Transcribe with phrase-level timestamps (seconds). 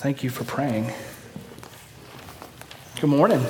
[0.00, 0.90] Thank you for praying.
[3.02, 3.44] Good morning.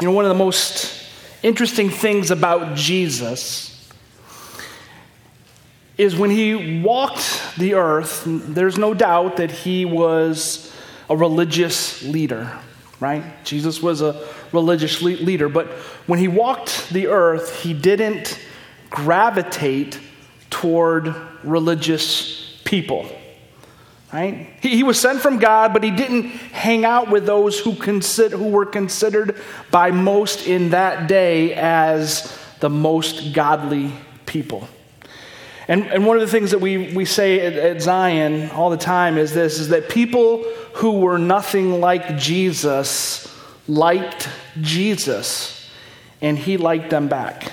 [0.00, 1.08] You know, one of the most
[1.44, 3.88] interesting things about Jesus
[5.96, 10.74] is when he walked the earth, there's no doubt that he was
[11.08, 12.50] a religious leader,
[12.98, 13.22] right?
[13.44, 15.68] Jesus was a religious leader, but
[16.08, 18.44] when he walked the earth, he didn't
[18.90, 20.00] gravitate
[20.64, 23.06] toward religious people.
[24.10, 24.48] Right?
[24.62, 28.38] He, he, was sent from God, but he didn't hang out with those who, consider,
[28.38, 29.36] who were considered
[29.70, 33.92] by most in that day as the most godly
[34.24, 34.66] people.
[35.68, 38.78] And, and one of the things that we, we say at, at Zion all the
[38.78, 40.44] time is this is that people
[40.76, 43.30] who were nothing like Jesus
[43.68, 44.30] liked
[44.62, 45.70] Jesus,
[46.22, 47.52] and he liked them back.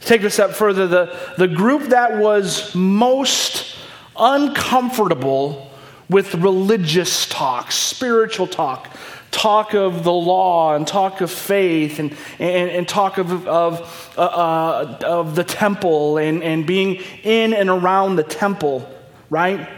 [0.00, 3.76] Take it a step further, the, the group that was most
[4.16, 5.70] uncomfortable
[6.08, 8.88] with religious talk, spiritual talk,
[9.30, 14.22] talk of the law and talk of faith and, and, and talk of, of, uh,
[14.22, 18.88] uh, of the temple and, and being in and around the temple,
[19.28, 19.68] right?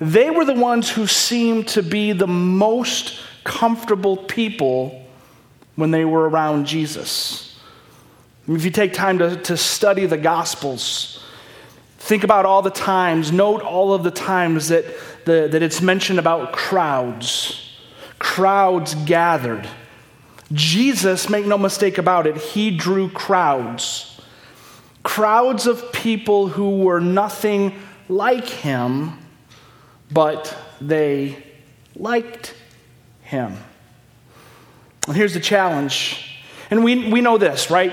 [0.00, 5.06] They were the ones who seemed to be the most comfortable people
[5.76, 7.51] when they were around Jesus.
[8.48, 11.22] If you take time to, to study the Gospels,
[11.98, 14.84] think about all the times, note all of the times that,
[15.24, 17.70] the, that it's mentioned about crowds.
[18.18, 19.68] Crowds gathered.
[20.52, 24.20] Jesus, make no mistake about it, he drew crowds.
[25.04, 29.18] Crowds of people who were nothing like him,
[30.10, 31.42] but they
[31.94, 32.54] liked
[33.22, 33.56] him.
[35.06, 36.40] And here's the challenge.
[36.70, 37.92] And we, we know this, right?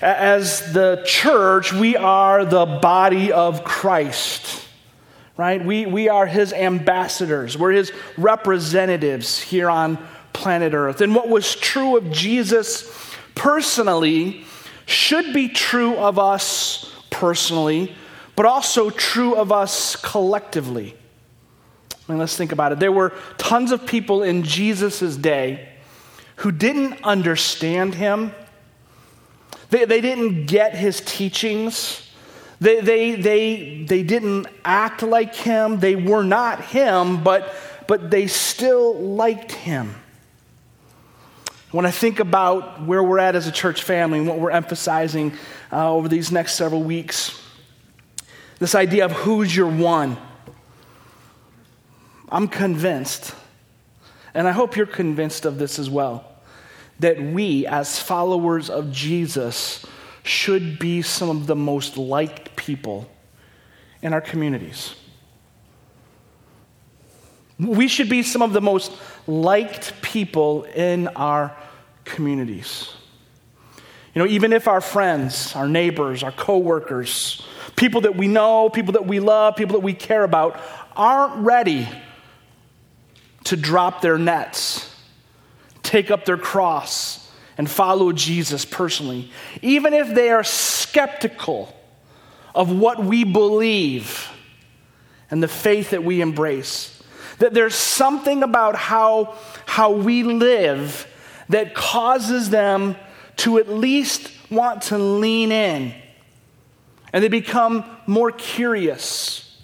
[0.00, 4.64] As the church, we are the body of Christ,
[5.36, 5.64] right?
[5.64, 9.98] We, we are his ambassadors, we're his representatives here on
[10.32, 11.00] planet Earth.
[11.00, 12.92] And what was true of Jesus
[13.34, 14.44] personally
[14.86, 17.94] should be true of us personally,
[18.36, 20.94] but also true of us collectively.
[22.08, 22.78] I mean, let's think about it.
[22.78, 25.68] There were tons of people in Jesus' day
[26.36, 28.32] who didn't understand him
[29.70, 32.08] they, they didn't get his teachings.
[32.60, 35.80] They, they, they, they didn't act like him.
[35.80, 37.54] They were not him, but,
[37.86, 39.94] but they still liked him.
[41.70, 45.34] When I think about where we're at as a church family and what we're emphasizing
[45.70, 47.38] uh, over these next several weeks,
[48.58, 50.16] this idea of who's your one,
[52.30, 53.34] I'm convinced,
[54.32, 56.27] and I hope you're convinced of this as well
[57.00, 59.84] that we, as followers of Jesus,
[60.22, 63.08] should be some of the most liked people
[64.02, 64.94] in our communities.
[67.58, 68.92] We should be some of the most
[69.26, 71.56] liked people in our
[72.04, 72.92] communities.
[74.14, 77.44] You know, even if our friends, our neighbors, our coworkers,
[77.76, 80.60] people that we know, people that we love, people that we care about
[80.96, 81.88] aren't ready
[83.44, 84.87] to drop their nets
[85.88, 89.30] take up their cross and follow Jesus personally,
[89.62, 91.74] even if they are skeptical
[92.54, 94.30] of what we believe
[95.30, 97.02] and the faith that we embrace.
[97.38, 99.34] That there's something about how,
[99.64, 101.06] how we live
[101.48, 102.96] that causes them
[103.36, 105.94] to at least want to lean in.
[107.12, 109.56] And they become more curious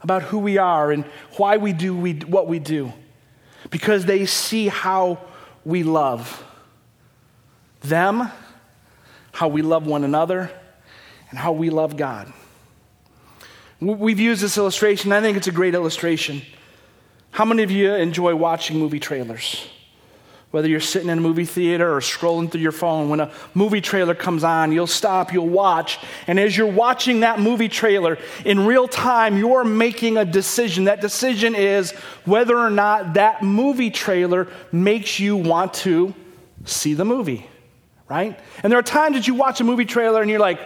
[0.00, 1.04] about who we are and
[1.36, 2.92] why we do we, what we do.
[3.70, 5.18] Because they see how
[5.64, 6.44] we love
[7.80, 8.30] them,
[9.32, 10.50] how we love one another,
[11.30, 12.32] and how we love God.
[13.80, 15.10] We've used this illustration.
[15.12, 16.42] I think it's a great illustration.
[17.32, 19.68] How many of you enjoy watching movie trailers?
[20.52, 23.80] Whether you're sitting in a movie theater or scrolling through your phone, when a movie
[23.80, 28.66] trailer comes on, you'll stop, you'll watch, and as you're watching that movie trailer, in
[28.66, 30.84] real time, you're making a decision.
[30.84, 31.92] That decision is
[32.26, 36.14] whether or not that movie trailer makes you want to
[36.66, 37.46] see the movie,
[38.10, 38.38] right?
[38.62, 40.60] And there are times that you watch a movie trailer and you're like,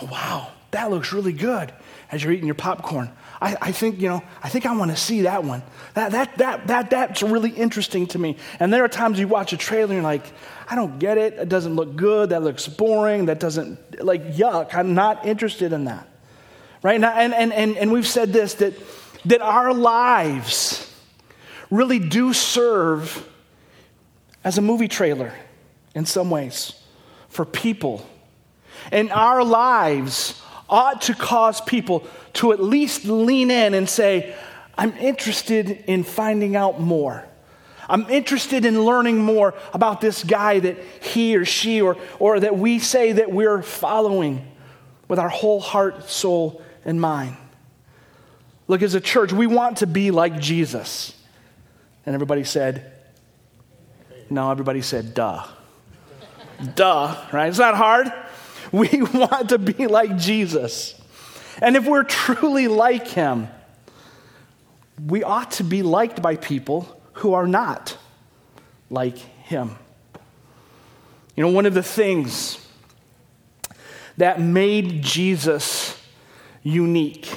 [0.00, 1.70] oh, wow, that looks really good
[2.10, 3.10] as you're eating your popcorn.
[3.40, 5.62] I, I, think, you know, I think I want to see that one.
[5.94, 8.36] That, that, that, that, that's really interesting to me.
[8.58, 10.24] And there are times you watch a trailer and you're like,
[10.68, 11.34] I don't get it.
[11.34, 12.30] It doesn't look good.
[12.30, 13.26] That looks boring.
[13.26, 14.74] That doesn't, like, yuck.
[14.74, 16.08] I'm not interested in that.
[16.82, 17.00] Right?
[17.00, 18.74] Now, and, and, and, and we've said this that,
[19.26, 20.84] that our lives
[21.70, 23.26] really do serve
[24.42, 25.32] as a movie trailer
[25.94, 26.74] in some ways
[27.28, 28.04] for people.
[28.90, 34.34] And our lives ought to cause people to at least lean in and say,
[34.76, 37.24] I'm interested in finding out more.
[37.88, 42.58] I'm interested in learning more about this guy that he or she or, or that
[42.58, 44.46] we say that we're following
[45.08, 47.36] with our whole heart, soul, and mind.
[48.66, 51.14] Look, as a church, we want to be like Jesus.
[52.04, 52.92] And everybody said,
[54.28, 55.46] No, everybody said, duh.
[56.74, 57.48] duh, right?
[57.48, 58.12] It's not hard.
[58.72, 60.94] We want to be like Jesus.
[61.60, 63.48] And if we're truly like him,
[65.04, 67.96] we ought to be liked by people who are not
[68.90, 69.76] like him.
[71.36, 72.64] You know, one of the things
[74.16, 75.96] that made Jesus
[76.62, 77.28] unique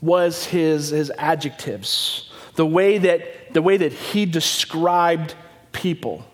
[0.00, 5.34] was his, his adjectives, the way, that, the way that he described
[5.72, 6.24] people.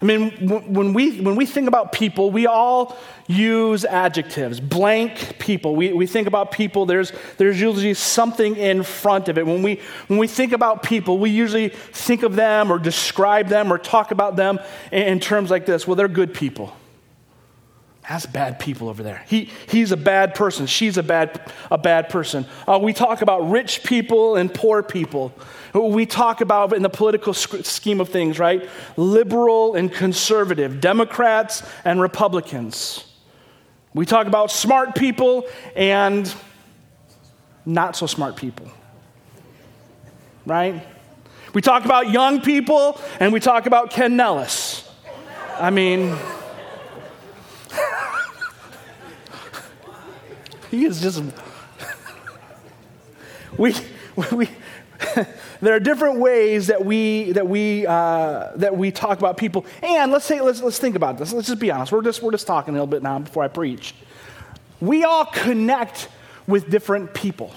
[0.00, 2.96] I mean, when we, when we think about people, we all
[3.26, 4.60] use adjectives.
[4.60, 5.74] Blank people.
[5.74, 9.46] We, we think about people, there's, there's usually something in front of it.
[9.46, 13.72] When we, when we think about people, we usually think of them or describe them
[13.72, 14.60] or talk about them
[14.92, 16.72] in, in terms like this well, they're good people.
[18.08, 19.22] That's bad people over there.
[19.26, 20.66] He, he's a bad person.
[20.66, 22.46] She's a bad, a bad person.
[22.66, 25.34] Uh, we talk about rich people and poor people.
[25.74, 28.66] We talk about in the political scheme of things, right?
[28.96, 33.04] Liberal and conservative, Democrats and Republicans.
[33.92, 35.46] We talk about smart people
[35.76, 36.32] and
[37.66, 38.70] not so smart people,
[40.46, 40.82] right?
[41.52, 44.88] We talk about young people and we talk about Ken Nellis.
[45.58, 46.16] I mean,
[50.70, 51.22] He is just.
[53.58, 53.74] we,
[54.32, 54.48] we,
[55.60, 59.64] there are different ways that we that we uh, that we talk about people.
[59.82, 61.32] And let's say let's let's think about this.
[61.32, 61.92] Let's just be honest.
[61.92, 63.94] We're just we're just talking a little bit now before I preach.
[64.80, 66.08] We all connect
[66.46, 67.52] with different people.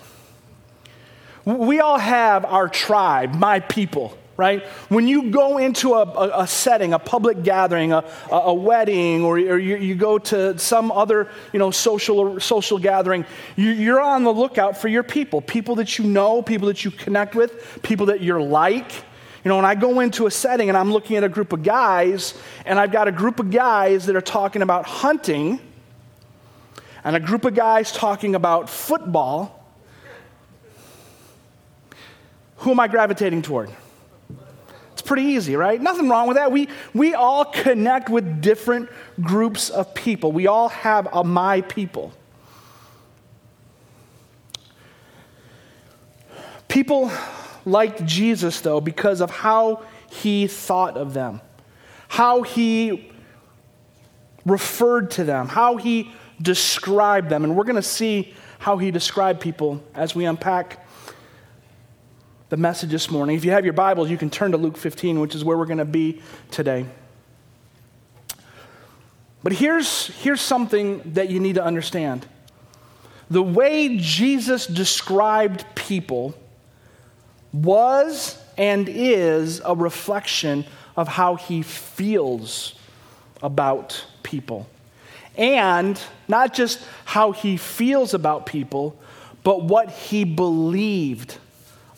[1.46, 4.63] We all have our tribe, my people right?
[4.89, 9.35] When you go into a, a, a setting, a public gathering, a, a wedding, or,
[9.35, 13.23] or you, you, go to some other you know, social, social gathering,
[13.55, 16.89] you, you're on the lookout for your people people that you know, people that you
[16.89, 18.91] connect with, people that you're like.
[19.43, 21.61] You know, when I go into a setting and I'm looking at a group of
[21.61, 22.33] guys,
[22.65, 25.59] and I've got a group of guys that are talking about hunting,
[27.03, 29.63] and a group of guys talking about football,
[32.57, 33.69] who am I gravitating toward?
[35.12, 35.81] Pretty easy, right?
[35.81, 36.54] Nothing wrong with that.
[36.54, 38.88] We, we all connect with different
[39.19, 40.31] groups of people.
[40.31, 42.13] We all have a my people.
[46.69, 47.12] People
[47.66, 51.42] liked Jesus, though, because of how he thought of them,
[52.08, 53.12] how he
[54.46, 56.10] referred to them, how he
[56.42, 57.44] described them.
[57.44, 60.81] And we're going to see how he described people as we unpack
[62.51, 63.38] the message this morning.
[63.38, 65.65] If you have your Bibles, you can turn to Luke 15, which is where we're
[65.65, 66.21] going to be
[66.51, 66.86] today.
[69.42, 72.27] But here's, here's something that you need to understand
[73.30, 76.36] the way Jesus described people
[77.53, 80.65] was and is a reflection
[80.98, 82.75] of how he feels
[83.42, 84.68] about people.
[85.38, 89.00] And not just how he feels about people,
[89.41, 91.38] but what he believed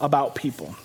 [0.03, 0.75] about people.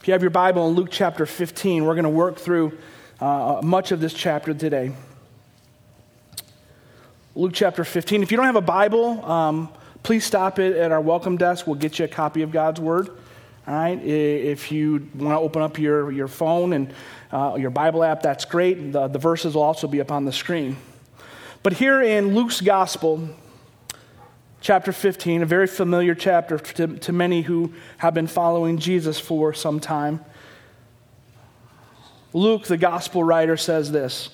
[0.00, 2.76] If you have your Bible in Luke chapter 15, we're going to work through
[3.20, 4.92] uh, much of this chapter today.
[7.36, 8.24] Luke chapter 15.
[8.24, 9.68] If you don't have a Bible, um,
[10.02, 11.68] please stop it at our welcome desk.
[11.68, 13.10] We'll get you a copy of God's Word.
[13.66, 14.04] All right.
[14.04, 16.92] If you want to open up your, your phone and
[17.30, 18.92] uh, your Bible app, that's great.
[18.92, 20.76] The, the verses will also be up on the screen.
[21.62, 23.28] But here in Luke's Gospel,
[24.64, 29.52] chapter 15, a very familiar chapter to, to many who have been following Jesus for
[29.52, 30.24] some time.
[32.32, 34.30] Luke, the gospel writer, says this.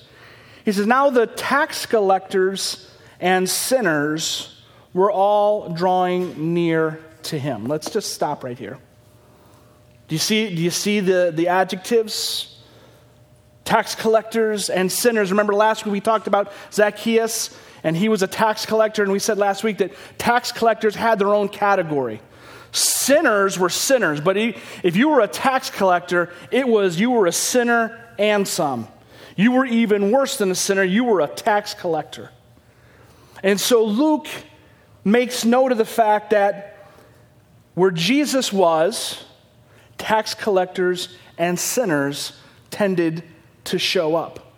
[0.63, 7.65] He says, Now the tax collectors and sinners were all drawing near to him.
[7.65, 8.79] Let's just stop right here.
[10.07, 12.57] Do you see, do you see the, the adjectives?
[13.65, 15.29] Tax collectors and sinners.
[15.29, 19.03] Remember last week we talked about Zacchaeus and he was a tax collector.
[19.03, 22.21] And we said last week that tax collectors had their own category.
[22.71, 27.31] Sinners were sinners, but if you were a tax collector, it was you were a
[27.31, 28.87] sinner and some.
[29.35, 32.31] You were even worse than a sinner, you were a tax collector.
[33.43, 34.27] And so Luke
[35.03, 36.87] makes note of the fact that
[37.73, 39.23] where Jesus was,
[39.97, 42.33] tax collectors and sinners
[42.69, 43.23] tended
[43.65, 44.53] to show up.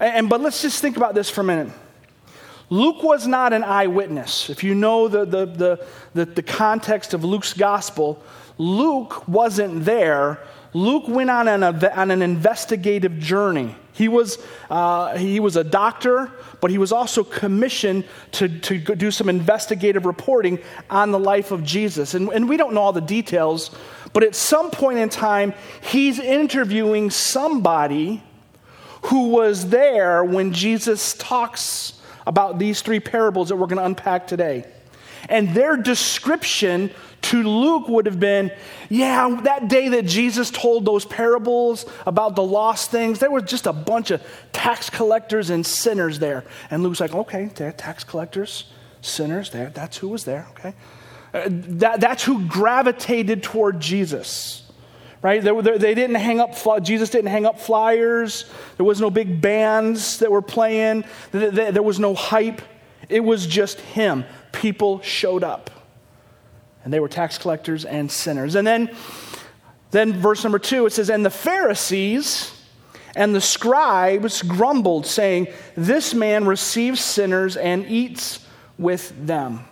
[0.00, 1.72] And, but let's just think about this for a minute.
[2.70, 4.50] Luke was not an eyewitness.
[4.50, 8.22] If you know the, the, the, the, the context of Luke's gospel,
[8.58, 10.38] Luke wasn't there.
[10.74, 13.74] Luke went on an, on an investigative journey.
[13.92, 14.38] He was,
[14.70, 20.04] uh, he was a doctor, but he was also commissioned to, to do some investigative
[20.04, 20.58] reporting
[20.90, 22.14] on the life of Jesus.
[22.14, 23.70] And, and we don't know all the details,
[24.12, 28.22] but at some point in time, he's interviewing somebody
[29.06, 31.97] who was there when Jesus talks
[32.28, 34.64] about these three parables that we're going to unpack today.
[35.30, 36.90] And their description
[37.22, 38.52] to Luke would have been
[38.90, 43.66] yeah, that day that Jesus told those parables about the lost things, there was just
[43.66, 46.44] a bunch of tax collectors and sinners there.
[46.70, 48.70] And Luke's like, okay, tax collectors,
[49.00, 50.74] sinners, there, that's who was there, okay?
[51.32, 54.67] Uh, that, that's who gravitated toward Jesus
[55.22, 55.42] right?
[55.42, 58.44] They, they, didn't hang up, Jesus didn't hang up flyers.
[58.76, 61.04] There was no big bands that were playing.
[61.32, 62.62] There was no hype.
[63.08, 64.24] It was just him.
[64.52, 65.70] People showed up.
[66.84, 68.54] And they were tax collectors and sinners.
[68.54, 68.94] And then,
[69.90, 72.54] then verse number two, it says, And the Pharisees
[73.16, 78.46] and the scribes grumbled, saying, This man receives sinners and eats
[78.78, 79.64] with them.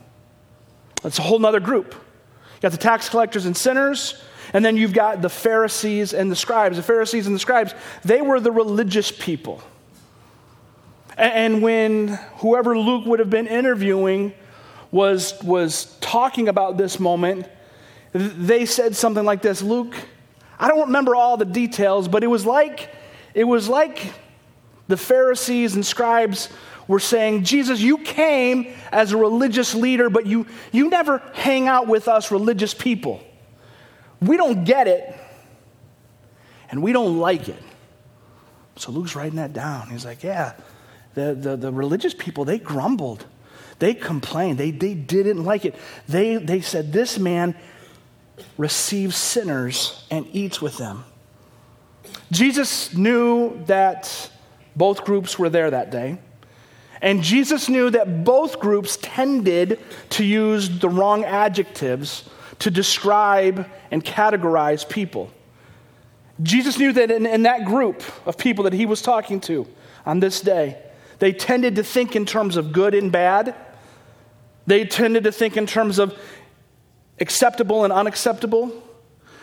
[1.03, 1.95] That's a whole other group.
[1.95, 4.23] You got the tax collectors and sinners,
[4.53, 6.77] and then you've got the Pharisees and the scribes.
[6.77, 7.75] The Pharisees and the scribes,
[8.05, 9.63] they were the religious people.
[11.17, 14.35] And when whoever Luke would have been interviewing
[14.91, 17.49] was, was talking about this moment,
[18.13, 19.95] they said something like this Luke,
[20.59, 22.91] I don't remember all the details, but it was like,
[23.35, 24.13] it was like
[24.89, 26.49] the Pharisees and scribes
[26.89, 31.89] were saying, Jesus, you came as a religious leader, but you, you never hang out
[31.89, 33.23] with us religious people.
[34.21, 35.15] We don't get it,
[36.71, 37.63] and we don't like it.
[38.77, 39.89] So Luke's writing that down.
[39.89, 40.55] He's like, Yeah,
[41.15, 43.27] the, the, the religious people, they grumbled.
[43.79, 44.59] They complained.
[44.59, 45.75] They, they didn't like it.
[46.09, 47.55] They, they said, This man
[48.59, 51.05] receives sinners and eats with them.
[52.31, 54.31] Jesus knew that
[54.75, 56.19] both groups were there that day.
[57.01, 59.79] And Jesus knew that both groups tended
[60.11, 62.29] to use the wrong adjectives
[62.61, 65.31] to describe and categorize people.
[66.43, 69.67] Jesus knew that in, in, that group of people that he was talking to
[70.05, 70.83] on this day,
[71.19, 73.55] they tended to think in terms of good and bad.
[74.67, 76.19] They tended to think in terms of
[77.21, 78.83] acceptable and unacceptable.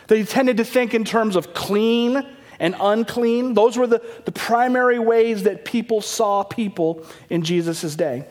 [0.07, 2.27] They tended to think in terms of clean
[2.59, 3.55] and unclean.
[3.55, 8.25] Those were the, the primary ways that people saw people in Jesus' day.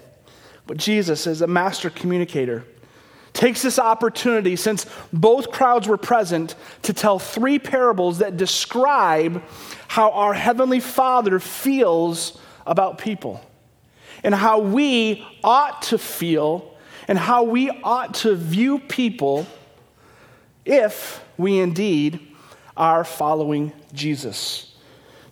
[0.66, 2.64] But Jesus, as a master communicator,
[3.42, 9.42] takes this opportunity, since both crowds were present, to tell three parables that describe
[9.88, 13.40] how our Heavenly Father feels about people
[14.22, 16.72] and how we ought to feel
[17.08, 19.44] and how we ought to view people
[20.64, 22.20] if we indeed
[22.76, 24.72] are following Jesus.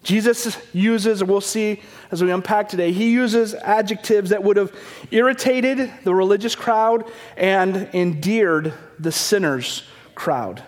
[0.02, 4.74] Jesus uses, we'll see as we unpack today, he uses adjectives that would have
[5.10, 10.62] irritated the religious crowd and endeared the sinners crowd.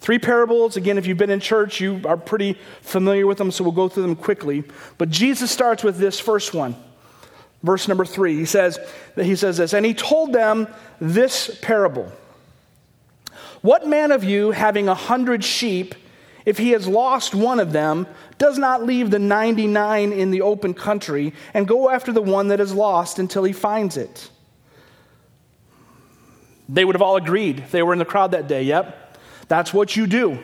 [0.00, 3.62] Three parables, again, if you've been in church, you are pretty familiar with them, so
[3.62, 4.64] we'll go through them quickly.
[4.98, 6.74] But Jesus starts with this first one.
[7.62, 8.80] Verse number three, he says,
[9.14, 10.66] that he says this, and he told them
[11.00, 12.10] this parable.
[13.60, 15.94] What man of you, having a hundred sheep,
[16.44, 18.06] if he has lost one of them,
[18.38, 22.60] does not leave the 99 in the open country and go after the one that
[22.60, 24.30] is lost until he finds it.
[26.68, 28.62] They would have all agreed they were in the crowd that day.
[28.64, 29.18] Yep,
[29.48, 30.42] that's what you do.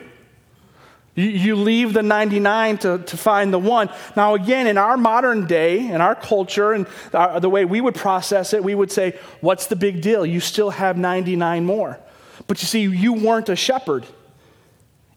[1.15, 3.89] You, leave the 99 to, to find the one.
[4.15, 8.53] Now, again, in our modern day, in our culture, and the way we would process
[8.53, 10.25] it, we would say, What's the big deal?
[10.25, 11.99] You still have 99 more.
[12.47, 14.05] But you see, you weren't a shepherd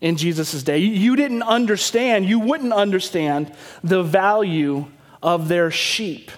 [0.03, 0.79] in Jesus' day.
[0.79, 4.87] You didn't understand, you wouldn't understand the value
[5.23, 6.31] of their sheep.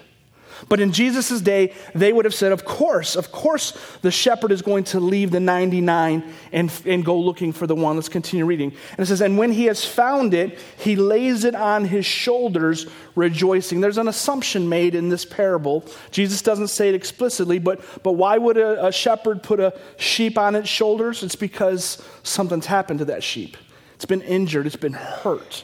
[0.69, 3.71] But in Jesus' day, they would have said, Of course, of course,
[4.01, 7.95] the shepherd is going to leave the 99 and, and go looking for the one.
[7.95, 8.73] Let's continue reading.
[8.91, 12.87] And it says, And when he has found it, he lays it on his shoulders,
[13.15, 13.81] rejoicing.
[13.81, 15.85] There's an assumption made in this parable.
[16.11, 20.37] Jesus doesn't say it explicitly, but, but why would a, a shepherd put a sheep
[20.37, 21.23] on its shoulders?
[21.23, 23.57] It's because something's happened to that sheep,
[23.95, 25.63] it's been injured, it's been hurt.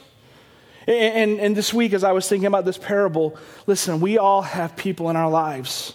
[0.92, 4.76] And, and, this week, as I was thinking about this parable, listen, we all have
[4.76, 5.94] people in our lives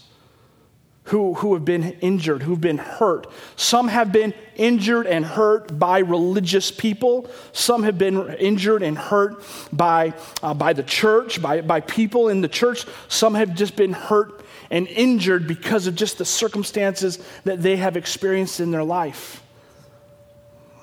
[1.05, 3.27] who, who have been injured, who've been hurt.
[3.57, 7.31] Some have been injured and hurt by religious people.
[7.53, 12.41] Some have been injured and hurt by, uh, by the church, by, by people in
[12.41, 12.87] the church.
[13.09, 17.97] Some have just been hurt and injured because of just the circumstances that they have
[17.97, 19.43] experienced in their life.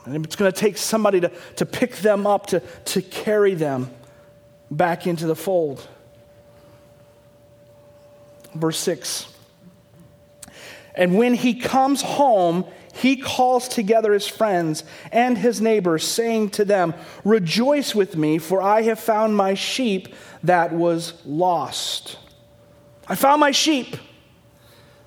[0.06, 3.90] And it's going to take somebody to, to pick them up, to, to carry them
[4.76, 5.88] back into the fold.
[8.56, 9.28] Verse 6.
[10.96, 16.66] And when he comes home, he calls together his friends and his neighbors, saying to
[16.66, 20.14] them, Rejoice with me, for I have found my sheep
[20.44, 22.18] that was lost.
[23.08, 23.98] I found my sheep.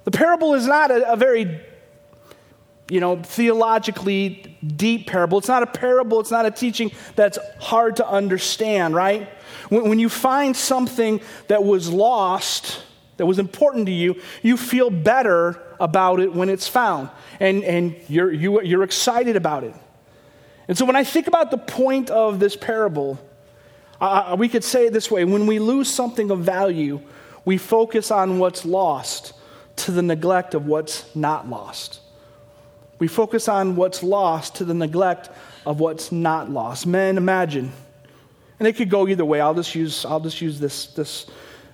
[0.04, 1.61] The parable is not a, a very
[2.88, 5.38] you know, theologically deep parable.
[5.38, 9.28] It's not a parable, it's not a teaching that's hard to understand, right?
[9.68, 12.82] When, when you find something that was lost,
[13.16, 17.11] that was important to you, you feel better about it when it's found.
[17.40, 19.75] And, and you're, you, you're excited about it.
[20.68, 23.18] And so when I think about the point of this parable,
[24.00, 27.00] uh, we could say it this way when we lose something of value,
[27.44, 29.32] we focus on what's lost
[29.76, 32.00] to the neglect of what's not lost.
[32.99, 35.30] We focus on what's lost to the neglect
[35.66, 36.87] of what's not lost.
[36.87, 37.73] Men, imagine.
[38.58, 39.40] And it could go either way.
[39.40, 41.26] I'll just use, I'll just use this, this,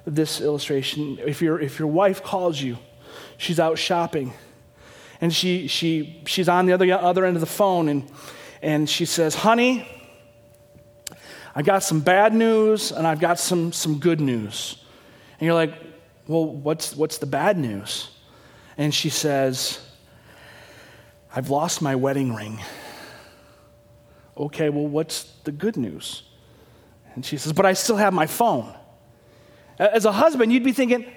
[0.05, 1.19] this illustration.
[1.25, 2.79] If, your if your wife calls you,
[3.37, 4.33] she's out shopping,
[5.21, 8.11] and she, she, she's on the other, other end of the phone, and,
[8.61, 9.89] and she says, Honey,
[11.55, 14.83] I got some bad news, and I've got some, some good news.
[15.39, 15.75] And you're like,
[16.27, 18.11] Well, what's, what's the bad news?
[18.77, 19.79] And she says,
[21.35, 22.61] I've lost my wedding ring.
[24.37, 26.25] Okay, well, what's the good news?
[27.15, 28.73] And she says, But I still have my phone.
[29.79, 31.11] As a husband, you'd be thinking,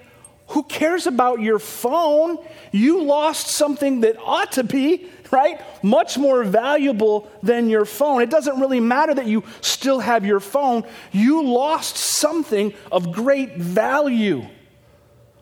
[0.50, 2.38] Who cares about your phone?
[2.72, 5.62] You lost something that ought to be, right?
[5.84, 8.22] Much more valuable than your phone.
[8.22, 10.84] It doesn't really matter that you still have your phone.
[11.12, 14.46] You lost something of great value.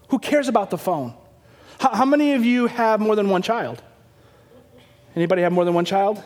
[0.10, 1.16] Who cares about the phone?
[1.80, 3.82] How, many of you have more than one child?
[5.16, 6.24] Anybody have more than one child?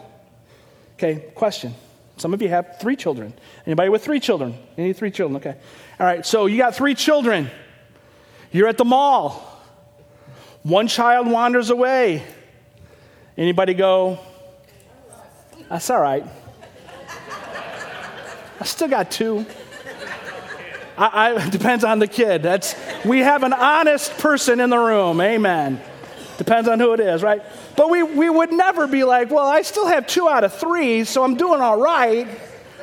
[0.96, 1.74] Okay, question.
[2.18, 3.34] Some of you have three children.
[3.66, 4.58] Anybody with three children?
[4.78, 5.38] Any three children?
[5.38, 5.56] Okay.
[6.00, 7.50] All right, so you got three children.
[8.52, 9.62] You're at the mall.
[10.64, 12.24] One child wanders away.
[13.38, 14.20] Anybody go,
[15.70, 16.26] that's all right.
[18.60, 19.46] I still got two.
[20.98, 22.42] I, I depends on the kid.
[22.42, 22.76] That's
[23.06, 25.22] we have an honest person in the room.
[25.22, 25.80] Amen.
[26.38, 27.42] Depends on who it is, right?
[27.76, 31.04] But we, we would never be like, well, I still have two out of three,
[31.04, 32.28] so I'm doing all right.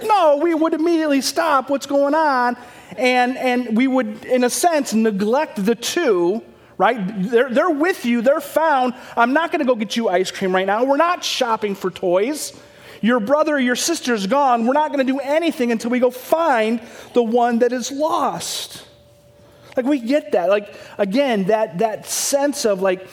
[0.03, 2.57] No, we would immediately stop what's going on,
[2.99, 6.43] and, and we would, in a sense, neglect the two,
[6.79, 6.99] right?
[7.31, 8.95] They're, they're with you, they're found.
[9.17, 10.85] I'm not going to go get you ice cream right now.
[10.85, 12.61] We're not shopping for toys.
[13.01, 14.67] Your brother or your sister's gone.
[14.67, 16.81] We're not going to do anything until we go find
[17.13, 18.85] the one that is lost.
[19.77, 20.49] Like we get that.
[20.49, 23.07] Like again, that that sense of like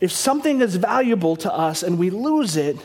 [0.00, 2.76] if something is valuable to us and we lose it,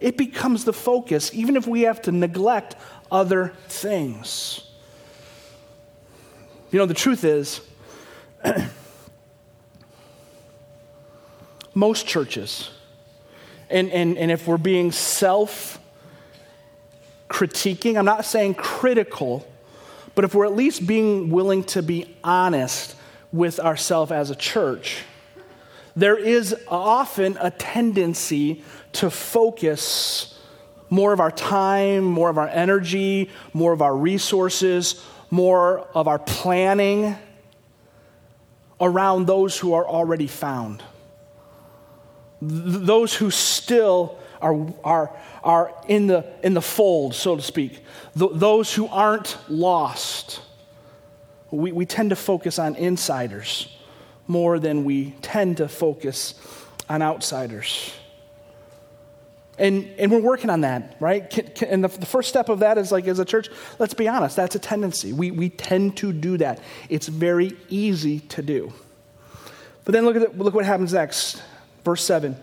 [0.00, 2.76] it becomes the focus, even if we have to neglect
[3.10, 4.70] other things.
[6.70, 7.60] You know, the truth is,
[11.74, 12.70] most churches,
[13.70, 15.78] and, and, and if we're being self
[17.28, 19.46] critiquing, I'm not saying critical,
[20.14, 22.94] but if we're at least being willing to be honest
[23.32, 25.02] with ourselves as a church,
[25.96, 30.38] there is often a tendency to focus
[30.90, 36.18] more of our time, more of our energy, more of our resources, more of our
[36.18, 37.16] planning
[38.80, 40.82] around those who are already found.
[42.40, 47.80] Th- those who still are, are, are in, the, in the fold, so to speak.
[48.18, 50.40] Th- those who aren't lost.
[51.50, 53.68] We, we tend to focus on insiders
[54.26, 56.34] more than we tend to focus
[56.88, 57.94] on outsiders.
[59.56, 61.28] And, and we're working on that, right?
[61.30, 63.94] Can, can, and the, the, first step of that is like, as a church, let's
[63.94, 65.12] be honest, that's a tendency.
[65.12, 66.60] We, we tend to do that.
[66.88, 68.72] It's very easy to do.
[69.84, 71.40] But then look, at the, look what happens next.
[71.84, 72.36] Verse 7.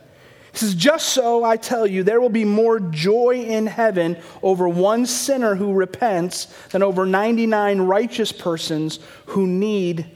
[0.54, 4.70] He says, Just so I tell you, there will be more joy in heaven over
[4.70, 10.10] one sinner who repents than over 99 righteous persons who need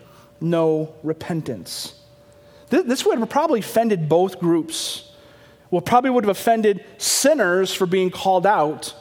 [0.45, 1.93] no repentance.
[2.69, 5.11] This would have probably offended both groups.
[5.69, 8.93] Well, probably would have offended sinners for being called out.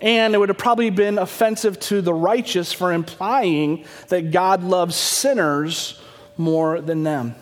[0.00, 4.96] And it would have probably been offensive to the righteous for implying that God loves
[4.96, 6.00] sinners
[6.36, 7.34] more than them.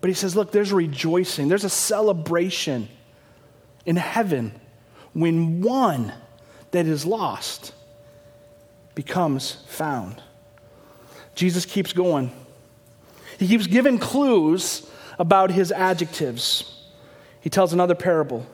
[0.00, 2.88] But he says, look, there's rejoicing, there's a celebration
[3.86, 4.52] in heaven
[5.12, 6.12] when one
[6.70, 7.72] that is lost
[8.94, 10.22] becomes found.
[11.38, 12.32] Jesus keeps going.
[13.38, 16.84] He keeps giving clues about his adjectives.
[17.40, 18.44] He tells another parable.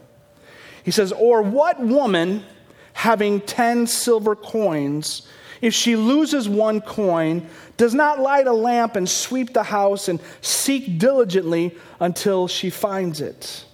[0.82, 2.44] He says, Or what woman
[2.92, 5.26] having 10 silver coins,
[5.62, 10.20] if she loses one coin, does not light a lamp and sweep the house and
[10.42, 13.64] seek diligently until she finds it?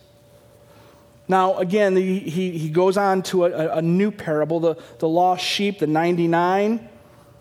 [1.26, 4.60] Now, again, he, he, he goes on to a, a new parable.
[4.60, 6.88] The, the lost sheep, the 99,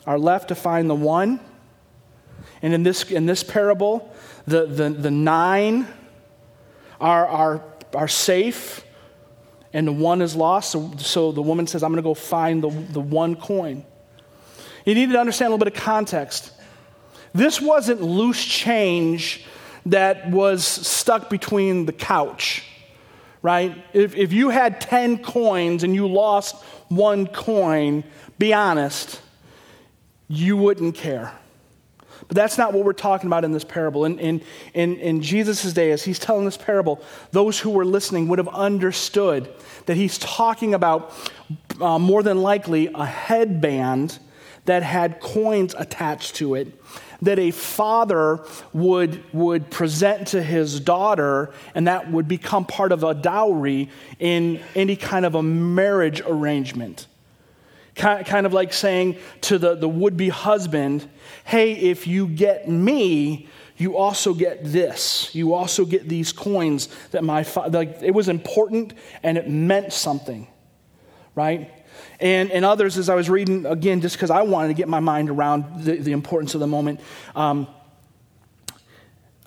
[0.08, 1.40] are left to find the one.
[2.62, 4.14] And in this, in this parable,
[4.46, 5.88] the, the, the nine
[7.00, 8.86] are, are, are safe
[9.74, 10.72] and the one is lost.
[10.72, 13.86] So, so the woman says, I'm going to go find the, the one coin.
[14.86, 16.52] You need to understand a little bit of context.
[17.34, 19.46] This wasn't loose change
[19.86, 22.64] that was stuck between the couch,
[23.42, 23.84] right?
[23.94, 26.56] If, if you had 10 coins and you lost
[26.90, 28.04] one coin,
[28.38, 29.22] be honest,
[30.28, 31.34] you wouldn't care.
[32.30, 34.06] But that's not what we're talking about in this parable.
[34.06, 34.42] In, in,
[34.76, 38.48] in, in Jesus' day, as he's telling this parable, those who were listening would have
[38.50, 39.50] understood
[39.88, 41.12] that he's talking about
[41.82, 44.20] uh, more than likely a headband
[44.66, 46.80] that had coins attached to it
[47.22, 48.40] that a father
[48.72, 53.90] would, would present to his daughter, and that would become part of a dowry
[54.20, 57.08] in any kind of a marriage arrangement.
[58.00, 61.08] Kind of like saying to the, the would be husband,
[61.44, 65.36] hey, if you get me, you also get this.
[65.36, 69.92] You also get these coins that my father, like, it was important and it meant
[69.92, 70.48] something,
[71.36, 71.70] right?
[72.22, 75.02] And, and others, as I was reading, again, just because I wanted to get my
[75.02, 77.02] mind around the, the importance of the moment,
[77.36, 77.68] um,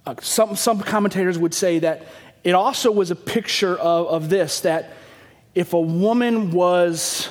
[0.05, 2.07] uh, some, some commentators would say that
[2.45, 4.93] it also was a picture of, of this that
[5.55, 7.31] if a woman was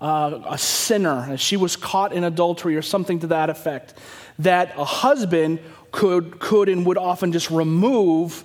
[0.00, 3.94] uh, a sinner, she was caught in adultery or something to that effect,
[4.38, 5.58] that a husband
[5.90, 8.44] could, could and would often just remove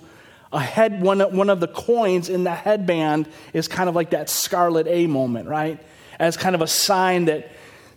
[0.52, 4.30] a head, one, one of the coins in the headband is kind of like that
[4.30, 5.82] scarlet A moment, right?
[6.18, 7.50] As kind of a sign that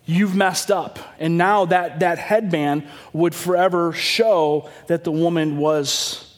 [0.06, 0.98] you've messed up.
[1.20, 6.36] And now that, that headband would forever show that the woman was,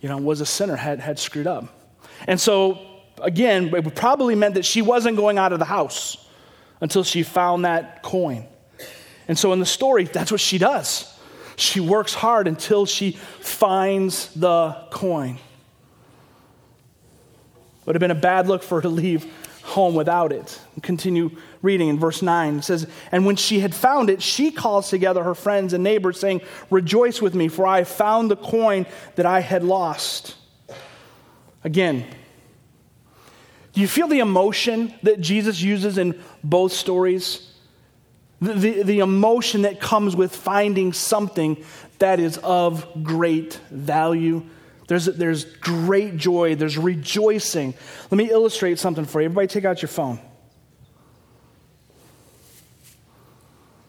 [0.00, 1.68] you know, was a sinner, had, had screwed up.
[2.26, 2.80] And so,
[3.22, 6.25] again, it probably meant that she wasn't going out of the house
[6.80, 8.46] until she found that coin.
[9.28, 11.12] And so in the story, that's what she does.
[11.56, 15.38] She works hard until she finds the coin.
[17.86, 20.60] Would have been a bad look for her to leave home without it.
[20.82, 21.30] Continue
[21.62, 22.58] reading in verse 9.
[22.58, 26.20] It says, And when she had found it, she calls together her friends and neighbors,
[26.20, 28.86] saying, Rejoice with me, for I have found the coin
[29.16, 30.36] that I had lost.
[31.64, 32.06] Again,
[33.76, 37.46] do you feel the emotion that Jesus uses in both stories?
[38.40, 41.62] The, the, the, emotion that comes with finding something
[41.98, 44.46] that is of great value.
[44.88, 47.74] There's, there's great joy, there's rejoicing.
[48.10, 49.26] Let me illustrate something for you.
[49.26, 50.20] Everybody, take out your phone.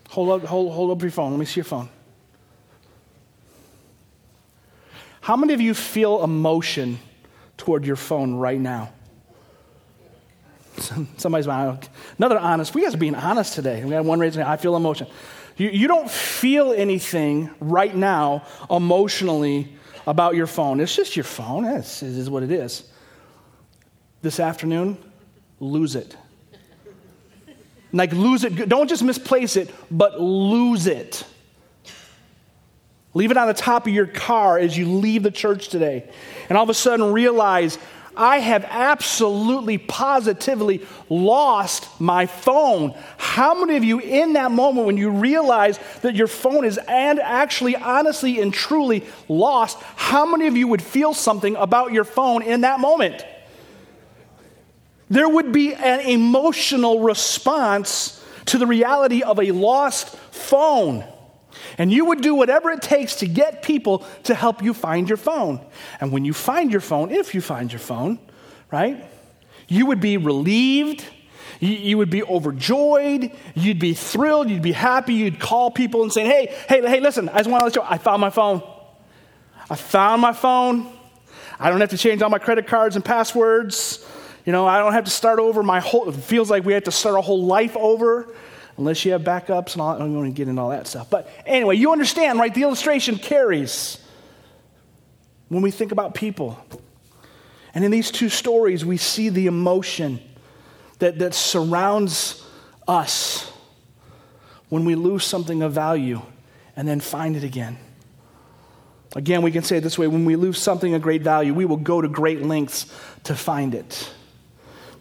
[0.10, 1.32] Hold up, hold, hold up your phone.
[1.32, 1.88] Let me see your phone.
[5.22, 7.00] How many of you feel emotion
[7.56, 8.92] toward your phone right now?
[11.18, 12.76] Somebody's another honest.
[12.76, 13.84] We guys are being honest today.
[13.84, 14.44] We had one raising.
[14.44, 15.08] I feel emotion.
[15.58, 19.74] You, you don't feel anything right now emotionally
[20.06, 20.80] about your phone.
[20.80, 21.66] It's just your phone.
[21.66, 22.84] It's, it is what it is.
[24.22, 24.98] This afternoon,
[25.60, 26.16] lose it.
[27.94, 28.70] Like lose it.
[28.70, 31.26] Don't just misplace it, but lose it.
[33.14, 36.08] Leave it on the top of your car as you leave the church today.
[36.50, 37.80] And all of a sudden realize
[38.18, 42.96] I have absolutely positively lost my phone.
[43.18, 47.20] How many of you, in that moment when you realize that your phone is and
[47.20, 52.42] actually, honestly, and truly lost, how many of you would feel something about your phone
[52.42, 53.24] in that moment?
[55.10, 61.06] There would be an emotional response to the reality of a lost phone.
[61.78, 65.18] And you would do whatever it takes to get people to help you find your
[65.18, 65.64] phone.
[66.02, 68.20] And when you find your phone, if you find your phone,
[68.72, 69.06] right,
[69.68, 71.06] you would be relieved.
[71.60, 73.32] You, would be overjoyed.
[73.56, 74.50] You'd be thrilled.
[74.50, 75.16] You'd be happy.
[75.16, 77.82] You'd call people and say, hey, hey, hey, listen, I just want to let you
[77.82, 78.62] know, I found my phone.
[79.70, 80.88] I found my phone.
[81.60, 84.06] I don't have to change all my credit cards and passwords.
[84.46, 86.84] You know, I don't have to start over my whole, it feels like we have
[86.84, 88.28] to start our whole life over
[88.78, 90.02] unless you have backups and all.
[90.02, 91.10] I'm going to get into all that stuff.
[91.10, 92.54] But anyway, you understand, right?
[92.54, 93.98] The illustration carries.
[95.50, 96.60] when we think about people.
[97.74, 100.20] And in these two stories, we see the emotion
[101.00, 102.44] that, that surrounds
[102.88, 103.52] us
[104.70, 106.22] when we lose something of value
[106.76, 107.78] and then find it again.
[109.16, 111.66] Again, we can say it this way when we lose something of great value, we
[111.66, 112.86] will go to great lengths
[113.24, 114.12] to find it.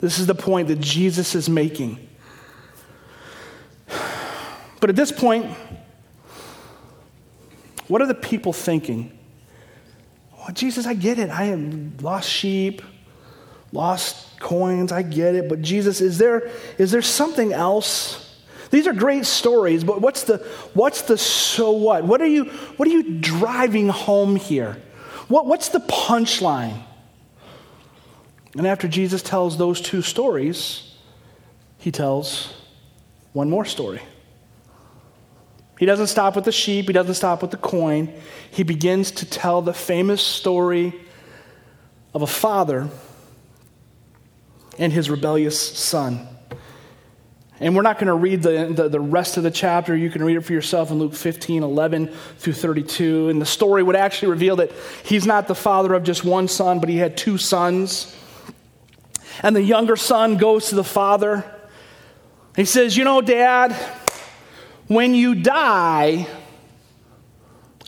[0.01, 2.06] This is the point that Jesus is making.
[4.87, 5.47] But at this point,
[7.89, 9.19] what are the people thinking?
[10.39, 11.29] Well, Jesus, I get it.
[11.29, 12.83] I have lost sheep,
[13.73, 14.93] lost coins.
[14.93, 15.49] I get it.
[15.49, 18.41] But Jesus, is there, is there something else?
[18.71, 20.37] These are great stories, but what's the,
[20.73, 22.05] what's the so what?
[22.05, 22.45] What are you,
[22.77, 24.81] what are you driving home here?
[25.27, 26.81] What, what's the punchline?
[28.57, 30.95] And after Jesus tells those two stories,
[31.77, 32.55] he tells
[33.33, 34.01] one more story.
[35.79, 38.13] He doesn't stop with the sheep, he doesn't stop with the coin.
[38.51, 40.95] He begins to tell the famous story
[42.15, 42.89] of a father
[44.79, 46.29] and his rebellious son.
[47.59, 49.97] And we're not going to read the, the, the, rest of the chapter.
[49.97, 52.09] You can read it for yourself in Luke 15, 11
[52.39, 53.31] through 32.
[53.31, 54.73] And the story would actually reveal that
[55.05, 58.15] he's not the father of just one son, but he had two sons.
[59.43, 61.51] And the younger son goes to the father.
[62.57, 63.75] He says, You know, dad,
[64.89, 66.27] when you die,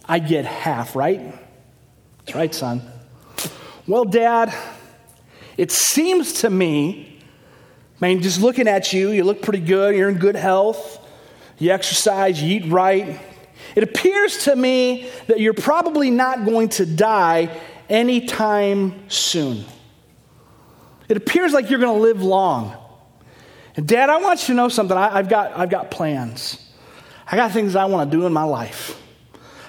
[0.05, 1.35] I get half, right?
[2.19, 2.83] That's right, son.
[3.87, 4.55] Well, dad,
[5.57, 7.21] it seems to me,
[8.01, 11.05] I mean, just looking at you, you look pretty good, you're in good health,
[11.59, 13.21] you exercise, you eat right.
[13.75, 17.57] It appears to me that you're probably not going to die
[17.89, 19.65] anytime soon.
[21.09, 22.77] It appears like you're going to live long.
[23.77, 24.97] And Dad, I want you to know something.
[24.97, 26.68] I, have got, I've got plans.
[27.31, 29.01] I got things I want to do in my life.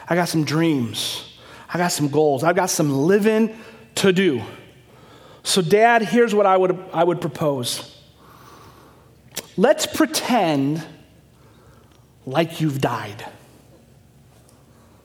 [0.07, 1.37] I got some dreams.
[1.71, 2.43] I got some goals.
[2.43, 3.55] I've got some living
[3.95, 4.41] to do.
[5.43, 7.95] So, Dad, here's what I would, I would propose.
[9.57, 10.85] Let's pretend
[12.25, 13.25] like you've died.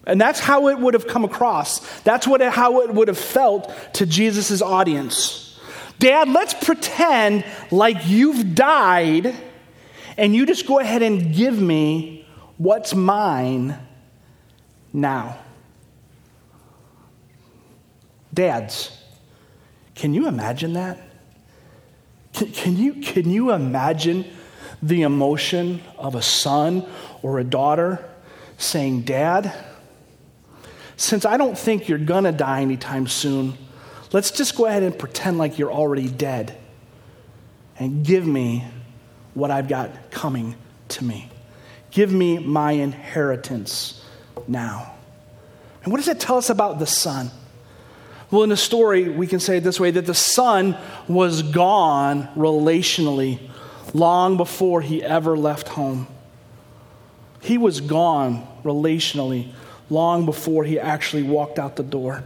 [0.06, 1.80] And that's how it would have come across.
[2.02, 5.58] That's what it, how it would have felt to Jesus' audience.
[5.98, 9.34] Dad, let's pretend like you've died
[10.16, 12.23] and you just go ahead and give me
[12.64, 13.78] what's mine
[14.90, 15.36] now.
[18.32, 18.90] Dads,
[19.94, 20.98] can you imagine that?
[22.32, 24.24] Can, can, you, can you imagine
[24.82, 26.86] the emotion of a son
[27.22, 28.02] or a daughter
[28.56, 29.54] saying, Dad,
[30.96, 33.58] since I don't think you're to die anytime soon,
[34.10, 36.56] let's just go ahead and pretend like you're already dead
[37.78, 38.64] and give me
[39.34, 40.54] what I've got coming
[40.88, 41.28] to me.
[41.94, 44.04] Give me my inheritance
[44.48, 44.94] now.
[45.84, 47.30] And what does it tell us about the son?
[48.32, 50.76] Well, in the story, we can say it this way that the son
[51.06, 53.38] was gone relationally
[53.92, 56.08] long before he ever left home.
[57.40, 59.52] He was gone relationally
[59.88, 62.24] long before he actually walked out the door.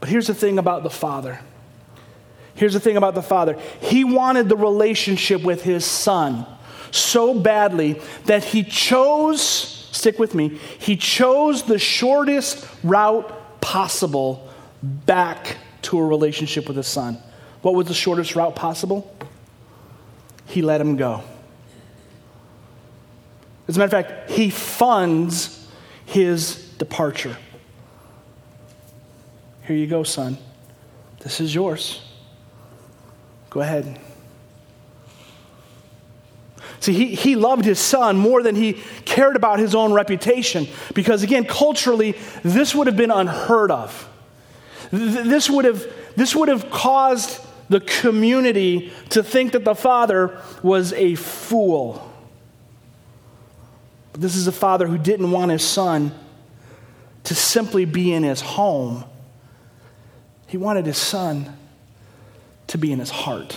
[0.00, 1.38] But here's the thing about the father.
[2.56, 3.56] Here's the thing about the father.
[3.80, 6.46] He wanted the relationship with his son
[6.92, 14.48] so badly that he chose, stick with me, he chose the shortest route possible
[14.82, 17.18] back to a relationship with his son.
[17.62, 19.14] What was the shortest route possible?
[20.46, 21.22] He let him go.
[23.68, 25.66] As a matter of fact, he funds
[26.04, 27.36] his departure.
[29.62, 30.36] Here you go, son.
[31.20, 32.02] This is yours.
[33.50, 34.00] Go ahead.
[36.82, 38.72] See, he, he loved his son more than he
[39.04, 44.08] cared about his own reputation because, again, culturally, this would have been unheard of.
[44.90, 50.92] This would have, this would have caused the community to think that the father was
[50.94, 52.12] a fool.
[54.10, 56.12] But this is a father who didn't want his son
[57.22, 59.04] to simply be in his home,
[60.48, 61.56] he wanted his son
[62.66, 63.56] to be in his heart.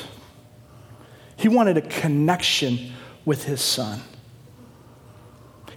[1.38, 2.92] He wanted a connection
[3.26, 4.02] with his son.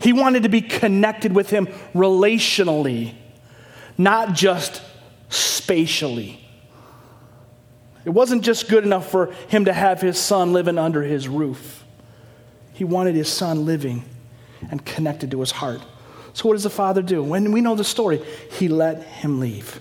[0.00, 3.14] He wanted to be connected with him relationally,
[3.96, 4.82] not just
[5.28, 6.44] spatially.
[8.04, 11.84] It wasn't just good enough for him to have his son living under his roof.
[12.72, 14.04] He wanted his son living
[14.70, 15.80] and connected to his heart.
[16.32, 17.22] So, what does the father do?
[17.22, 19.80] When we know the story, he let him leave.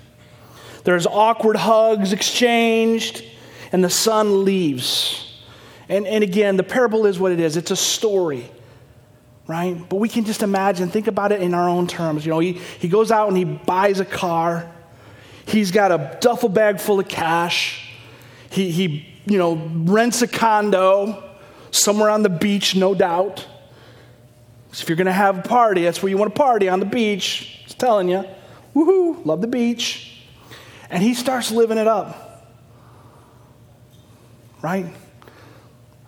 [0.83, 3.23] There's awkward hugs exchanged,
[3.71, 5.26] and the son leaves.
[5.89, 8.49] And, and again, the parable is what it is it's a story,
[9.47, 9.77] right?
[9.89, 12.25] But we can just imagine, think about it in our own terms.
[12.25, 14.69] You know, he, he goes out and he buys a car,
[15.47, 17.89] He's got a duffel bag full of cash.
[18.49, 21.23] He, he you know, rents a condo
[21.71, 23.47] somewhere on the beach, no doubt.
[24.73, 26.81] So if you're going to have a party, that's where you want to party on
[26.81, 27.63] the beach.
[27.63, 28.25] Just telling you.
[28.75, 30.21] Woohoo, love the beach.
[30.89, 32.45] And he starts living it up.
[34.61, 34.85] Right?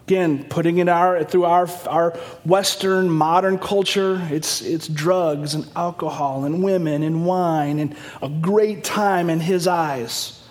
[0.09, 6.45] Again, putting it our, through our, our Western modern culture, it's, it's drugs and alcohol
[6.45, 10.43] and women and wine and a great time in his eyes.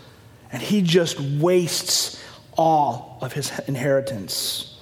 [0.52, 2.22] And he just wastes
[2.56, 4.78] all of his inheritance.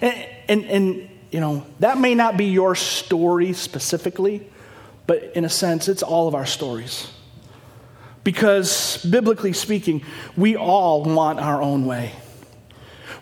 [0.00, 4.48] And, and, and, you know, that may not be your story specifically,
[5.06, 7.10] but in a sense, it's all of our stories.
[8.24, 10.02] Because, biblically speaking,
[10.34, 12.12] we all want our own way.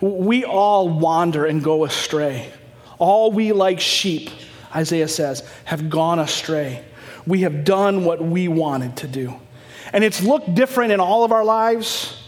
[0.05, 2.53] We all wander and go astray.
[2.99, 4.29] All we, like sheep,
[4.77, 6.85] Isaiah says, have gone astray.
[7.27, 9.35] We have done what we wanted to do.
[9.95, 12.23] And it's looked different in all of our lives,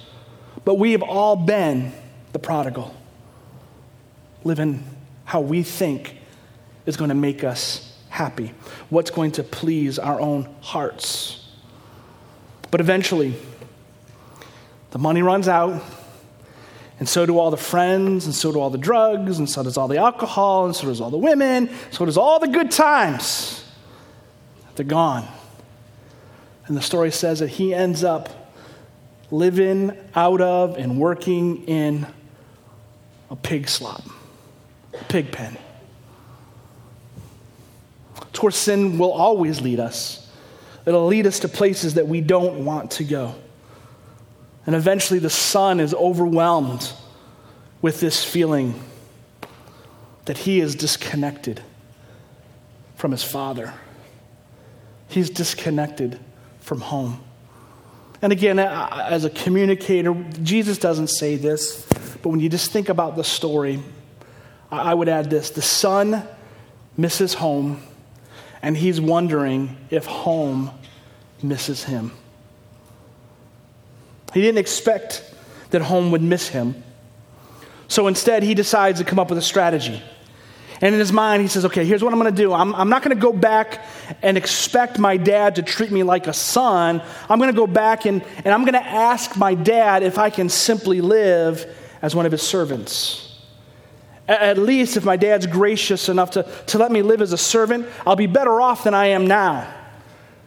[0.64, 1.92] but we have all been
[2.32, 2.94] the prodigal,
[4.42, 4.82] living
[5.26, 6.16] how we think
[6.86, 8.54] is going to make us happy,
[8.88, 11.46] what's going to please our own hearts.
[12.70, 13.34] But eventually,
[14.92, 15.82] the money runs out,
[16.98, 19.76] and so do all the friends, and so do all the drugs, and so does
[19.76, 23.64] all the alcohol, and so does all the women, so does all the good times.
[24.76, 25.26] They're gone.
[26.66, 28.52] And the story says that he ends up
[29.30, 32.06] living out of and working in
[33.30, 34.02] a pig slop,
[34.94, 35.56] a pig pen.
[38.28, 40.30] It's where sin will always lead us.
[40.84, 43.34] It'll lead us to places that we don't want to go.
[44.66, 46.92] And eventually the son is overwhelmed
[47.80, 48.74] with this feeling
[50.24, 51.62] that he is disconnected
[52.96, 53.72] from his father.
[55.08, 56.18] He's disconnected
[56.60, 57.20] from home.
[58.20, 61.86] And again, as a communicator, Jesus doesn't say this,
[62.22, 63.80] but when you just think about the story,
[64.70, 66.26] I would add this the son
[66.96, 67.82] misses home,
[68.62, 70.72] and he's wondering if home
[71.40, 72.10] misses him.
[74.36, 75.24] He didn't expect
[75.70, 76.84] that home would miss him.
[77.88, 80.02] So instead, he decides to come up with a strategy.
[80.82, 82.52] And in his mind, he says, okay, here's what I'm going to do.
[82.52, 83.82] I'm, I'm not going to go back
[84.20, 87.00] and expect my dad to treat me like a son.
[87.30, 90.28] I'm going to go back and, and I'm going to ask my dad if I
[90.28, 93.40] can simply live as one of his servants.
[94.28, 97.88] At least if my dad's gracious enough to, to let me live as a servant,
[98.06, 99.66] I'll be better off than I am now.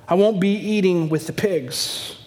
[0.08, 2.18] I won't be eating with the pigs.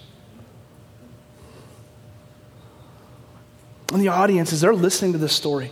[3.92, 5.70] And the audience, as they're listening to this story,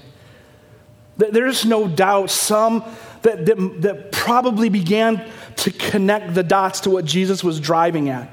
[1.16, 2.84] there's no doubt some
[3.22, 8.30] that, that, that, probably began to connect the dots to what Jesus was driving at,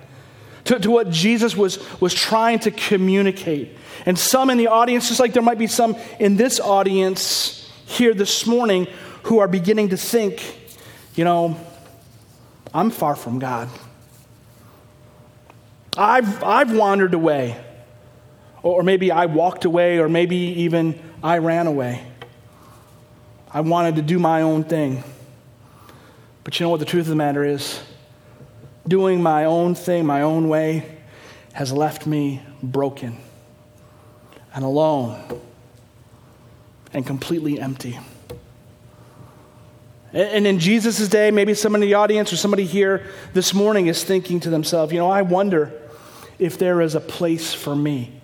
[0.65, 3.75] to, to what Jesus was, was trying to communicate.
[4.05, 8.13] And some in the audience, just like there might be some in this audience here
[8.13, 8.87] this morning,
[9.23, 10.41] who are beginning to think,
[11.15, 11.57] you know,
[12.73, 13.69] I'm far from God.
[15.97, 17.61] I've, I've wandered away.
[18.63, 22.03] Or maybe I walked away, or maybe even I ran away.
[23.51, 25.03] I wanted to do my own thing.
[26.43, 27.81] But you know what the truth of the matter is?
[28.87, 30.97] Doing my own thing, my own way,
[31.53, 33.17] has left me broken
[34.53, 35.41] and alone
[36.93, 37.99] and completely empty.
[40.13, 44.03] And in Jesus' day, maybe somebody in the audience or somebody here this morning is
[44.03, 45.71] thinking to themselves, you know, I wonder
[46.39, 48.16] if there is a place for me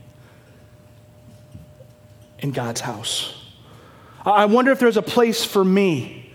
[2.43, 3.33] in God's house.
[4.25, 6.31] I wonder if there's a place for me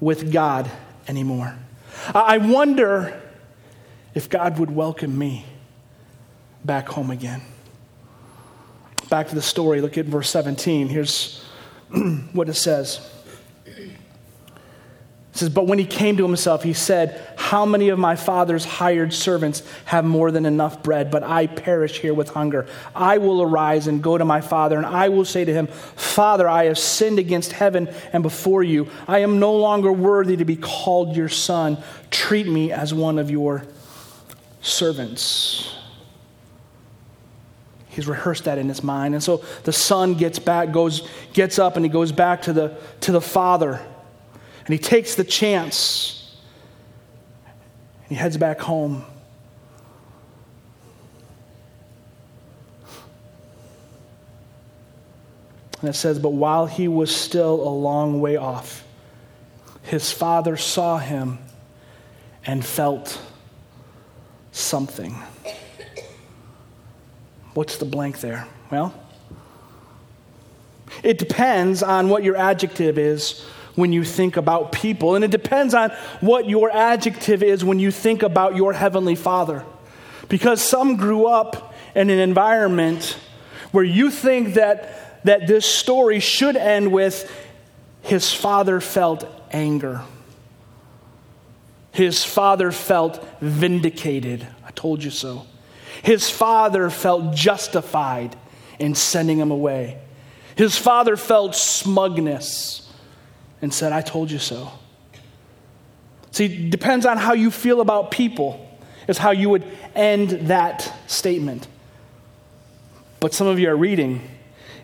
[0.00, 0.70] with God
[1.08, 1.54] anymore.
[2.14, 3.20] I wonder
[4.14, 5.44] if God would welcome me
[6.64, 7.42] back home again.
[9.10, 10.88] Back to the story, look at verse 17.
[10.88, 11.44] Here's
[12.32, 13.10] what it says.
[15.32, 18.66] It says, But when he came to himself, he said, How many of my father's
[18.66, 22.66] hired servants have more than enough bread, but I perish here with hunger?
[22.94, 26.46] I will arise and go to my father, and I will say to him, Father,
[26.46, 28.88] I have sinned against heaven and before you.
[29.08, 31.82] I am no longer worthy to be called your son.
[32.10, 33.64] Treat me as one of your
[34.60, 35.74] servants.
[37.88, 39.14] He's rehearsed that in his mind.
[39.14, 42.76] And so the son gets back, goes, gets up, and he goes back to the,
[43.00, 43.80] to the father.
[44.64, 46.36] And he takes the chance.
[48.02, 49.04] And he heads back home.
[55.80, 58.84] And it says, But while he was still a long way off,
[59.82, 61.38] his father saw him
[62.46, 63.20] and felt
[64.52, 65.16] something.
[67.54, 68.46] What's the blank there?
[68.70, 68.94] Well,
[71.02, 73.44] it depends on what your adjective is
[73.74, 77.90] when you think about people, and it depends on what your adjective is when you
[77.90, 79.64] think about your Heavenly Father.
[80.28, 83.18] Because some grew up in an environment
[83.70, 87.30] where you think that, that this story should end with
[88.02, 90.02] his father felt anger.
[91.92, 94.46] His father felt vindicated.
[94.66, 95.46] I told you so.
[96.02, 98.34] His father felt justified
[98.78, 99.98] in sending him away.
[100.56, 102.91] His father felt smugness
[103.62, 104.70] and said, I told you so.
[106.32, 108.68] See, depends on how you feel about people,
[109.06, 111.68] is how you would end that statement.
[113.20, 114.28] But some of you are reading,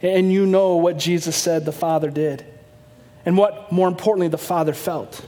[0.00, 2.46] and you know what Jesus said the Father did,
[3.26, 5.26] and what, more importantly, the Father felt.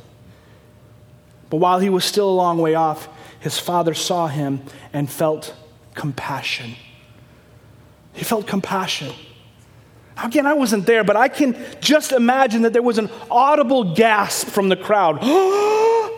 [1.49, 3.09] But while he was still a long way off,
[3.41, 5.55] his Father saw him and felt
[5.95, 6.77] compassion.
[8.13, 9.13] He felt compassion.
[10.23, 14.49] Again, I wasn't there, but I can just imagine that there was an audible gasp
[14.49, 15.21] from the crowd.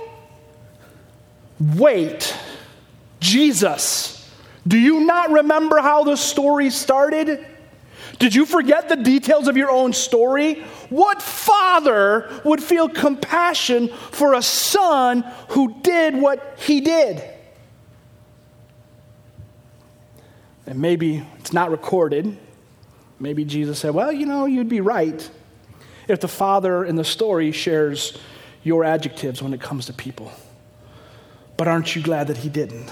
[1.61, 2.37] Wait,
[3.21, 4.29] Jesus,
[4.67, 7.47] do you not remember how the story started?
[8.19, 10.63] Did you forget the details of your own story?
[10.91, 17.23] What father would feel compassion for a son who did what he did?
[20.67, 22.39] And maybe it's not recorded,
[23.23, 25.31] Maybe Jesus said, Well, you know, you'd be right
[26.09, 28.19] if the father in the story shares
[28.65, 30.33] your adjectives when it comes to people.
[31.57, 32.91] But aren't you glad that he didn't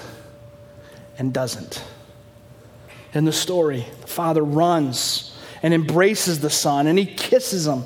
[1.19, 1.83] and doesn't?
[3.13, 7.83] In the story, the father runs and embraces the son and he kisses him.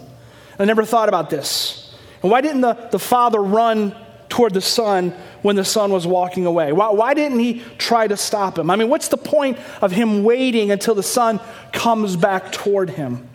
[0.58, 1.96] I never thought about this.
[2.22, 3.96] And why didn't the, the father run
[4.28, 5.14] toward the son
[5.44, 6.72] when the son was walking away?
[6.72, 8.70] Why, why didn't he try to stop him?
[8.70, 11.38] I mean, what's the point of him waiting until the son
[11.70, 13.28] comes back toward him?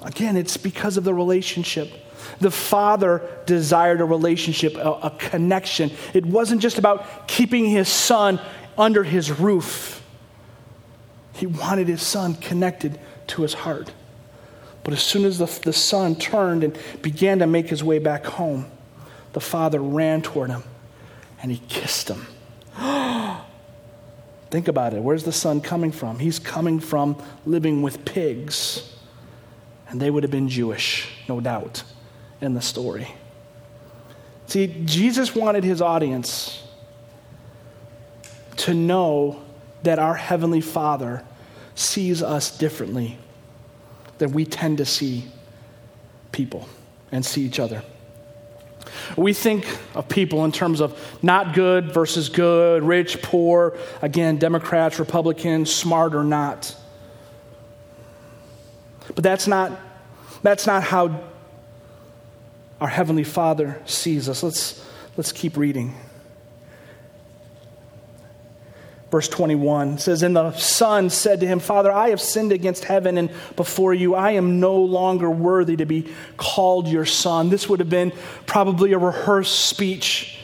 [0.00, 1.90] Again, it's because of the relationship.
[2.38, 5.90] The father desired a relationship, a, a, connection.
[6.14, 8.38] It wasn't just about keeping his son
[8.78, 10.04] under his roof,
[11.32, 13.90] he wanted his son connected to his heart.
[14.84, 18.24] But as soon as the, the son turned and began to make his way back
[18.24, 18.70] home,
[19.32, 20.62] the father ran toward him
[21.40, 22.26] and he kissed him.
[24.50, 25.02] Think about it.
[25.02, 26.18] Where's the son coming from?
[26.18, 28.88] He's coming from living with pigs.
[29.88, 31.82] And they would have been Jewish, no doubt,
[32.40, 33.08] in the story.
[34.46, 36.62] See, Jesus wanted his audience
[38.58, 39.42] to know
[39.82, 41.24] that our Heavenly Father
[41.74, 43.18] sees us differently
[44.18, 45.24] than we tend to see
[46.30, 46.68] people
[47.10, 47.82] and see each other.
[49.16, 54.98] We think of people in terms of not good versus good, rich, poor, again, Democrats,
[54.98, 56.74] Republicans, smart or not.
[59.14, 59.78] But that's not,
[60.42, 61.22] that's not how
[62.80, 64.42] our Heavenly Father sees us.
[64.42, 64.84] Let's,
[65.16, 65.94] let's keep reading.
[69.12, 73.18] Verse 21 says, And the son said to him, Father, I have sinned against heaven
[73.18, 74.14] and before you.
[74.14, 77.50] I am no longer worthy to be called your son.
[77.50, 78.14] This would have been
[78.46, 80.38] probably a rehearsed speech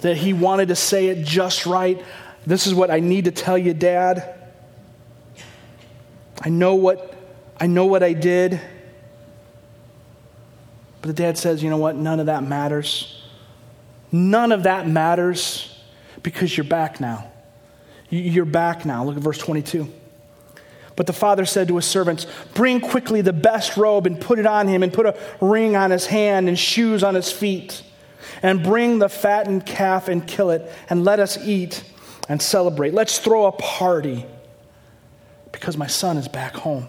[0.00, 2.02] that he wanted to say it just right.
[2.46, 4.36] This is what I need to tell you, Dad.
[6.40, 7.14] I know what
[7.60, 8.58] I know what I did.
[11.02, 11.94] But the dad says, you know what?
[11.94, 13.22] None of that matters.
[14.10, 15.78] None of that matters
[16.22, 17.30] because you're back now.
[18.10, 19.04] You're back now.
[19.04, 19.92] Look at verse 22.
[20.96, 24.46] But the father said to his servants, Bring quickly the best robe and put it
[24.46, 27.82] on him, and put a ring on his hand and shoes on his feet.
[28.42, 31.84] And bring the fattened calf and kill it, and let us eat
[32.28, 32.94] and celebrate.
[32.94, 34.26] Let's throw a party
[35.52, 36.88] because my son is back home.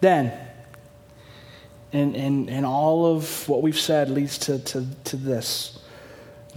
[0.00, 0.32] Then,
[1.92, 5.79] and, and, and all of what we've said leads to, to, to this.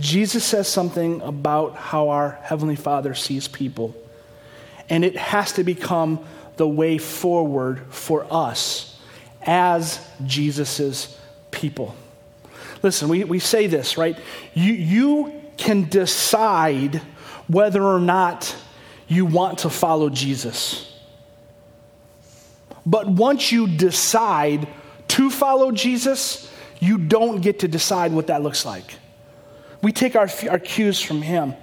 [0.03, 3.95] Jesus says something about how our Heavenly Father sees people.
[4.89, 6.25] And it has to become
[6.57, 8.99] the way forward for us
[9.43, 11.17] as Jesus'
[11.51, 11.95] people.
[12.81, 14.17] Listen, we, we say this, right?
[14.53, 17.01] You, you can decide
[17.47, 18.53] whether or not
[19.07, 20.93] you want to follow Jesus.
[22.85, 24.67] But once you decide
[25.07, 26.51] to follow Jesus,
[26.81, 28.95] you don't get to decide what that looks like.
[29.84, 31.53] We take our, our cues from him.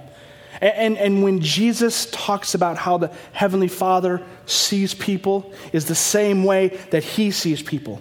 [0.61, 5.95] And, and, and when Jesus talks about how the Heavenly Father sees people, is the
[5.95, 7.99] same way that he sees people.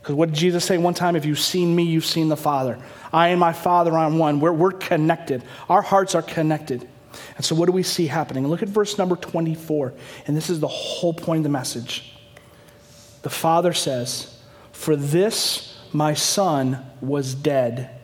[0.00, 1.16] Because what did Jesus say one time?
[1.16, 2.78] If you've seen me, you've seen the Father.
[3.12, 4.38] I and my Father are one.
[4.38, 5.42] We're, we're connected.
[5.68, 6.88] Our hearts are connected.
[7.36, 8.46] And so, what do we see happening?
[8.46, 9.92] Look at verse number 24.
[10.26, 12.14] And this is the whole point of the message.
[13.22, 14.38] The Father says,
[14.70, 17.99] For this my Son was dead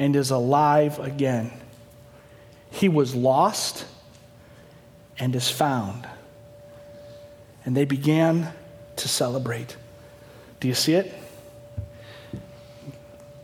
[0.00, 1.52] and is alive again.
[2.70, 3.84] He was lost
[5.18, 6.08] and is found.
[7.66, 8.50] And they began
[8.96, 9.76] to celebrate.
[10.58, 11.14] Do you see it?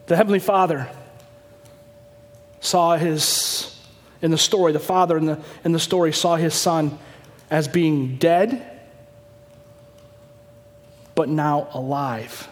[0.07, 0.89] The Heavenly Father
[2.61, 3.79] saw his,
[4.23, 6.99] in the story, the Father in the, in the story saw his Son
[7.51, 8.81] as being dead,
[11.15, 12.49] but now alive.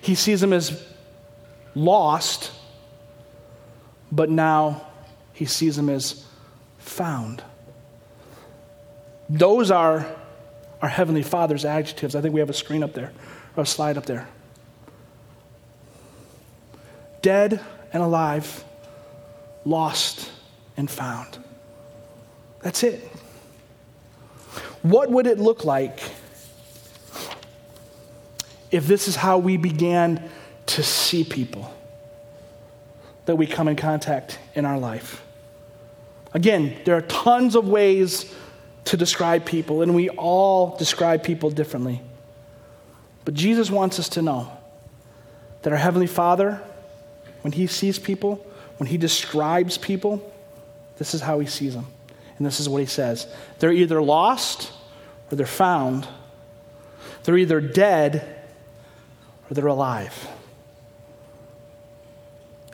[0.00, 0.84] He sees him as
[1.78, 2.50] lost,
[4.10, 4.86] but now
[5.32, 6.24] he sees him as
[6.78, 7.42] found.
[9.28, 10.06] Those are
[10.82, 12.14] our Heavenly Father's adjectives.
[12.14, 13.12] I think we have a screen up there,
[13.56, 14.28] or a slide up there.
[17.22, 17.60] Dead
[17.92, 18.64] and alive,
[19.64, 20.30] lost
[20.76, 21.38] and found.
[22.62, 23.00] That's it.
[24.82, 26.00] What would it look like
[28.70, 30.30] if this is how we began
[30.68, 31.72] to see people
[33.26, 35.22] that we come in contact in our life?
[36.34, 38.34] Again, there are tons of ways
[38.84, 42.00] to describe people, and we all describe people differently.
[43.24, 44.50] But Jesus wants us to know
[45.62, 46.62] that our Heavenly Father,
[47.42, 48.36] when He sees people,
[48.78, 50.32] when He describes people,
[50.96, 51.86] this is how He sees them.
[52.36, 53.26] And this is what He says
[53.58, 54.72] they're either lost
[55.30, 56.06] or they're found,
[57.24, 58.22] they're either dead
[59.50, 60.28] or they're alive.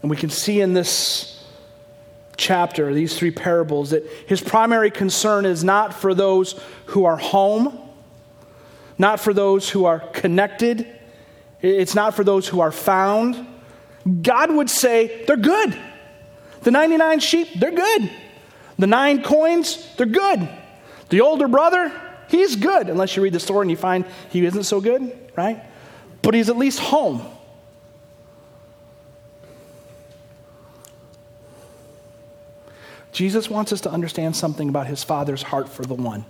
[0.05, 1.43] And we can see in this
[2.37, 7.79] chapter, these three parables, that his primary concern is not for those who are home,
[8.99, 10.87] not for those who are connected,
[11.63, 13.47] it's not for those who are found.
[14.21, 15.75] God would say, they're good.
[16.61, 18.11] The 99 sheep, they're good.
[18.79, 20.47] The nine coins, they're good.
[21.09, 21.91] The older brother,
[22.29, 25.65] he's good, unless you read the story and you find he isn't so good, right?
[26.21, 27.23] But he's at least home.
[33.15, 36.25] Jesus wants us to understand something about his Father's heart for the one.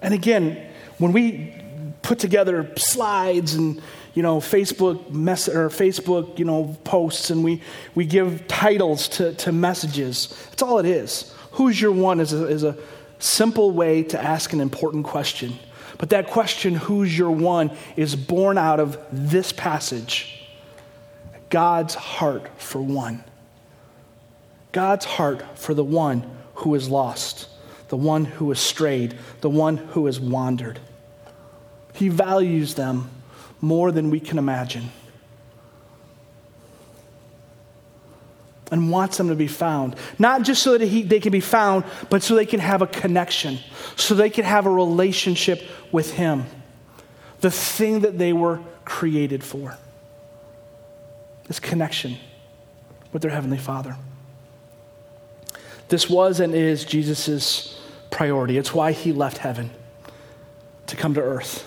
[0.00, 0.66] And again,
[0.96, 1.54] when we
[2.00, 3.82] put together slides and
[4.14, 7.60] you know Facebook mess or Facebook you know posts and we
[7.94, 10.28] we give titles to, to messages.
[10.50, 11.34] That's all it is.
[11.52, 12.76] Who's your one is a, is a
[13.18, 15.58] simple way to ask an important question.
[15.98, 20.46] But that question, who's your one, is born out of this passage
[21.50, 23.22] God's heart for one.
[24.72, 27.48] God's heart for the one who is lost,
[27.88, 30.78] the one who is strayed, the one who has wandered.
[31.94, 33.10] He values them
[33.60, 34.90] more than we can imagine
[38.70, 39.96] and wants them to be found.
[40.18, 42.86] Not just so that he, they can be found, but so they can have a
[42.86, 43.58] connection,
[43.96, 46.44] so they can have a relationship with Him,
[47.40, 49.76] the thing that they were created for.
[51.48, 52.16] This connection
[53.12, 53.96] with their Heavenly Father.
[55.90, 57.78] This was and is Jesus'
[58.10, 58.56] priority.
[58.56, 59.70] It's why he left heaven
[60.86, 61.66] to come to earth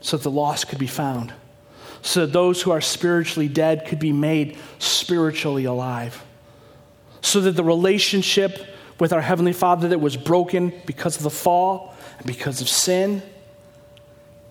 [0.00, 1.32] so that the lost could be found,
[2.02, 6.24] so that those who are spiritually dead could be made spiritually alive,
[7.20, 8.66] so that the relationship
[8.98, 13.22] with our Heavenly Father that was broken because of the fall and because of sin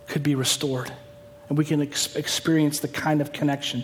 [0.07, 0.91] could be restored.
[1.49, 3.83] And we can ex- experience the kind of connection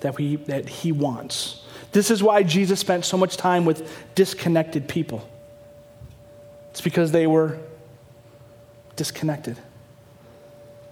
[0.00, 1.62] that, we, that He wants.
[1.96, 5.26] This is why Jesus spent so much time with disconnected people.
[6.70, 7.58] It's because they were
[8.96, 9.56] disconnected.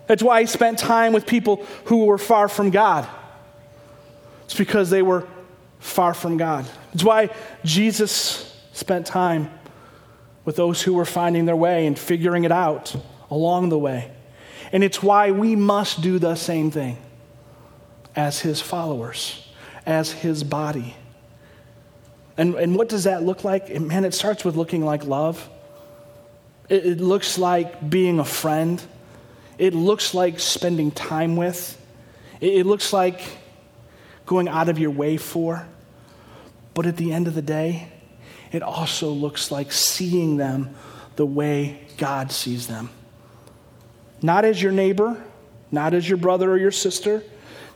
[0.07, 3.07] That's why he spent time with people who were far from God.
[4.47, 5.29] It's because they were
[5.79, 6.67] far from God.
[6.95, 7.29] It's why
[7.67, 9.51] Jesus spent time
[10.47, 12.97] with those who were finding their way and figuring it out
[13.31, 14.11] along the way.
[14.73, 16.97] And it's why we must do the same thing
[18.17, 19.44] as his followers
[19.87, 20.97] as his body.
[22.37, 23.69] And, and what does that look like?
[23.81, 25.49] Man, it starts with looking like love.
[26.69, 28.83] It, it looks like being a friend.
[29.59, 31.81] It looks like spending time with.
[32.41, 33.23] It, it looks like
[34.27, 35.67] going out of your way for.
[36.73, 37.93] But at the end of the day,
[38.51, 40.75] it also looks like seeing them
[41.17, 42.91] the way God sees them.
[44.23, 45.23] Not as your neighbor,
[45.71, 47.23] not as your brother or your sister,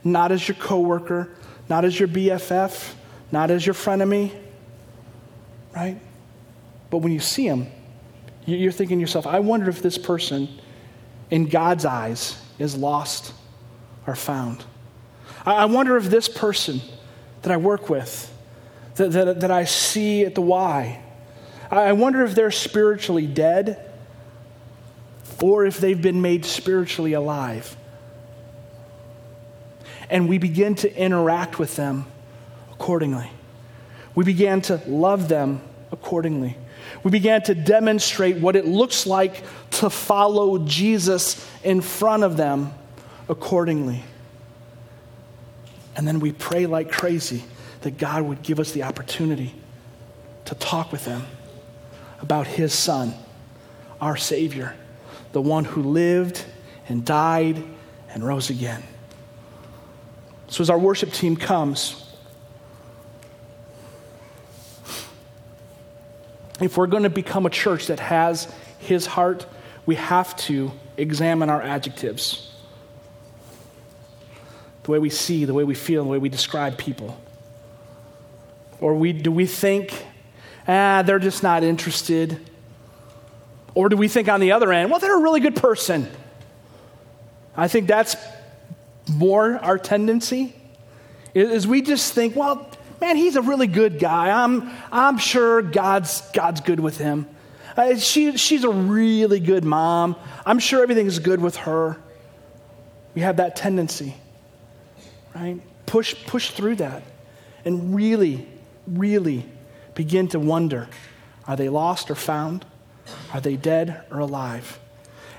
[0.03, 1.29] not as your coworker,
[1.69, 2.93] not as your BFF,
[3.31, 4.31] not as your frenemy,
[5.75, 5.99] right?
[6.89, 7.67] But when you see him,
[8.45, 10.49] you're thinking to yourself, I wonder if this person
[11.29, 13.33] in God's eyes is lost
[14.07, 14.63] or found.
[15.45, 16.81] I wonder if this person
[17.43, 18.33] that I work with,
[18.95, 21.01] that, that, that I see at the Y,
[21.71, 23.91] I wonder if they're spiritually dead
[25.41, 27.77] or if they've been made spiritually alive.
[30.09, 32.05] And we begin to interact with them
[32.71, 33.29] accordingly.
[34.15, 36.57] We began to love them accordingly.
[37.03, 42.73] We began to demonstrate what it looks like to follow Jesus in front of them
[43.27, 44.03] accordingly.
[45.95, 47.43] And then we pray like crazy
[47.81, 49.53] that God would give us the opportunity
[50.45, 51.25] to talk with them
[52.21, 53.13] about His Son,
[54.01, 54.75] our Savior,
[55.31, 56.43] the one who lived
[56.87, 57.63] and died
[58.09, 58.83] and rose again.
[60.49, 62.03] So, as our worship team comes,
[66.59, 69.45] if we're going to become a church that has His heart,
[69.85, 72.51] we have to examine our adjectives
[74.83, 77.19] the way we see, the way we feel, the way we describe people.
[78.81, 79.93] Or we, do we think,
[80.67, 82.49] ah, they're just not interested?
[83.75, 86.09] Or do we think on the other end, well, they're a really good person?
[87.55, 88.15] I think that's
[89.09, 90.53] more our tendency.
[91.33, 92.69] Is we just think, well,
[93.01, 94.43] man, he's a really good guy.
[94.43, 97.27] I'm, I'm sure God's, God's good with him.
[97.77, 100.15] Uh, she, she's a really good mom.
[100.45, 101.97] I'm sure everything's good with her.
[103.15, 104.15] We have that tendency,
[105.35, 105.59] right?
[105.85, 107.03] Push, push through that
[107.65, 108.47] and really,
[108.87, 109.45] really
[109.95, 110.87] begin to wonder
[111.47, 112.63] are they lost or found?
[113.33, 114.79] Are they dead or alive?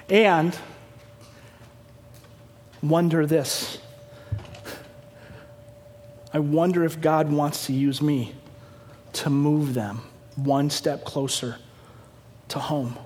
[0.09, 0.59] And
[2.83, 3.79] wonder this.
[6.33, 8.35] I wonder if God wants to use me
[9.15, 10.03] to move them
[10.37, 11.57] one step closer
[12.49, 12.97] to home,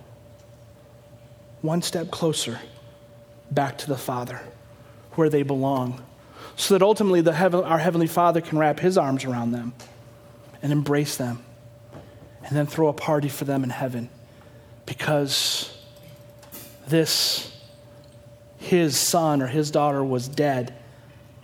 [1.63, 2.61] one step closer
[3.51, 4.41] back to the Father,
[5.13, 6.03] where they belong,
[6.57, 9.73] so that ultimately the heaven, our Heavenly Father can wrap His arms around them
[10.63, 11.43] and embrace them
[12.45, 14.09] and then throw a party for them in heaven
[14.87, 15.77] because
[16.87, 17.54] this,
[18.65, 20.75] his son or his daughter, was dead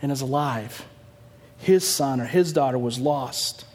[0.03, 0.85] and is alive
[1.61, 3.67] his son or his daughter was lost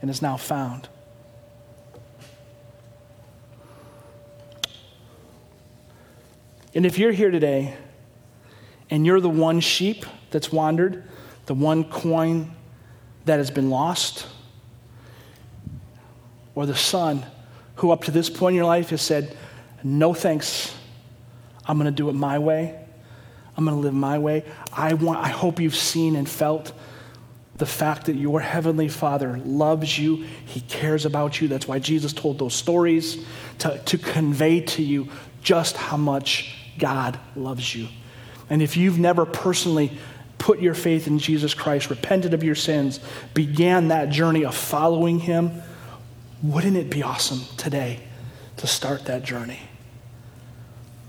[0.00, 0.88] and is now found.
[6.74, 7.76] And if you're here today
[8.90, 11.04] and you're the one sheep that's wandered,
[11.46, 12.52] the one coin
[13.26, 14.26] that has been lost,
[16.54, 17.24] or the son
[17.76, 19.36] who up to this point in your life has said,
[19.82, 20.74] No thanks,
[21.66, 22.78] I'm going to do it my way.
[23.56, 24.44] I'm going to live my way.
[24.72, 26.72] I, want, I hope you've seen and felt
[27.56, 31.48] the fact that your heavenly Father loves you, He cares about you.
[31.48, 33.24] That's why Jesus told those stories
[33.58, 35.08] to, to convey to you
[35.42, 37.88] just how much God loves you.
[38.50, 39.96] And if you've never personally
[40.38, 42.98] put your faith in Jesus Christ, repented of your sins,
[43.34, 45.62] began that journey of following Him,
[46.42, 48.00] wouldn't it be awesome today
[48.56, 49.60] to start that journey?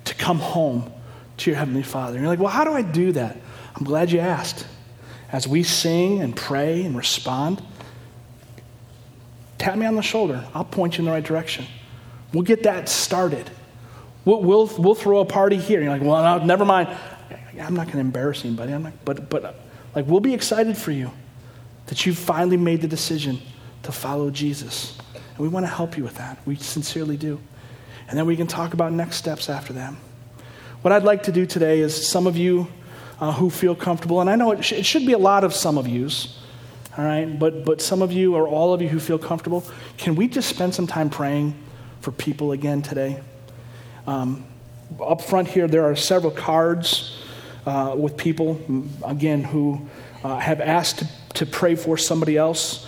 [0.05, 0.91] To come home
[1.37, 2.15] to your Heavenly Father.
[2.15, 3.37] And you're like, well, how do I do that?
[3.75, 4.65] I'm glad you asked.
[5.31, 7.61] As we sing and pray and respond,
[9.57, 10.45] tap me on the shoulder.
[10.53, 11.65] I'll point you in the right direction.
[12.33, 13.49] We'll get that started.
[14.23, 15.81] We'll, we'll, we'll throw a party here.
[15.81, 16.89] You're like, well, no, never mind.
[17.59, 18.73] I'm not going to embarrass anybody.
[18.73, 19.59] I'm not, but, but
[19.95, 21.11] like, we'll be excited for you
[21.87, 23.41] that you've finally made the decision
[23.83, 24.97] to follow Jesus.
[25.13, 26.37] And we want to help you with that.
[26.45, 27.39] We sincerely do.
[28.07, 29.93] And then we can talk about next steps after that.
[30.81, 32.67] What I'd like to do today is some of you
[33.19, 35.53] uh, who feel comfortable, and I know it, sh- it should be a lot of
[35.53, 36.39] some of yous,
[36.97, 39.63] all right, but, but some of you or all of you who feel comfortable,
[39.97, 41.55] can we just spend some time praying
[42.01, 43.19] for people again today?
[44.05, 44.45] Um,
[45.01, 47.19] up front here, there are several cards
[47.65, 48.61] uh, with people,
[49.03, 49.89] again, who
[50.23, 52.87] uh, have asked to, to pray for somebody else.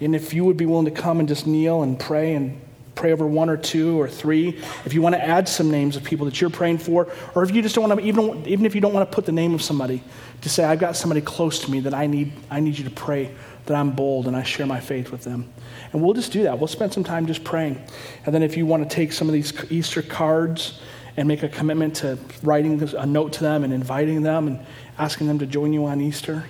[0.00, 2.60] And if you would be willing to come and just kneel and pray and
[2.96, 4.58] pray over one or two or three.
[4.84, 7.54] If you want to add some names of people that you're praying for, or if
[7.54, 9.54] you just don't want to, even, even if you don't want to put the name
[9.54, 10.02] of somebody,
[10.40, 12.90] to say, I've got somebody close to me that I need, I need you to
[12.90, 13.32] pray
[13.66, 15.52] that I'm bold and I share my faith with them.
[15.92, 16.58] And we'll just do that.
[16.58, 17.82] We'll spend some time just praying.
[18.24, 20.80] And then if you want to take some of these Easter cards
[21.16, 24.64] and make a commitment to writing a note to them and inviting them and
[24.98, 26.44] asking them to join you on Easter.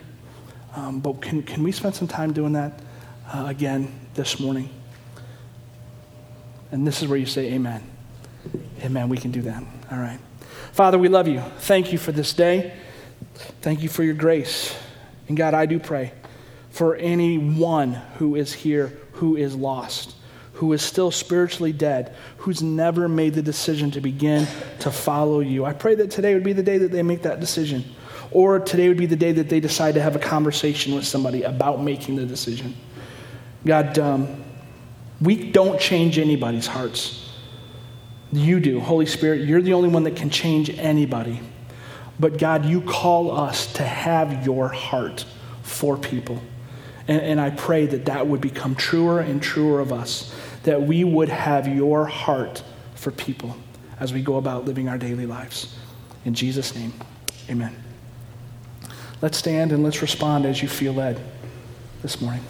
[0.75, 2.81] Um, but can, can we spend some time doing that
[3.33, 4.69] uh, again this morning?
[6.77, 7.83] And this is where you say, Amen.
[8.83, 9.09] Amen.
[9.09, 9.63] We can do that.
[9.91, 10.19] All right.
[10.73, 11.41] Father, we love you.
[11.61, 12.75] Thank you for this day.
[13.63, 14.77] Thank you for your grace.
[15.27, 16.13] And God, I do pray
[16.69, 20.15] for anyone who is here who is lost,
[20.53, 24.47] who is still spiritually dead, who's never made the decision to begin
[24.81, 25.65] to follow you.
[25.65, 27.87] I pray that today would be the day that they make that decision.
[28.33, 31.43] Or today would be the day that they decide to have a conversation with somebody
[31.45, 32.77] about making the decision.
[33.65, 34.45] God, um,
[35.21, 37.31] we don't change anybody's hearts.
[38.33, 38.81] You do.
[38.81, 41.41] Holy Spirit, you're the only one that can change anybody.
[42.19, 45.25] But God, you call us to have your heart
[45.63, 46.43] for people.
[47.09, 51.05] And, and, I pray that that would become truer and truer of us, that we
[51.05, 52.65] would have your heart
[52.97, 53.57] for people
[54.01, 55.77] as we go about living our daily lives.
[56.25, 56.93] In Jesus' name,
[57.49, 57.77] amen.
[59.23, 61.21] Let's stand and let's respond as you feel led
[62.03, 62.43] this morning.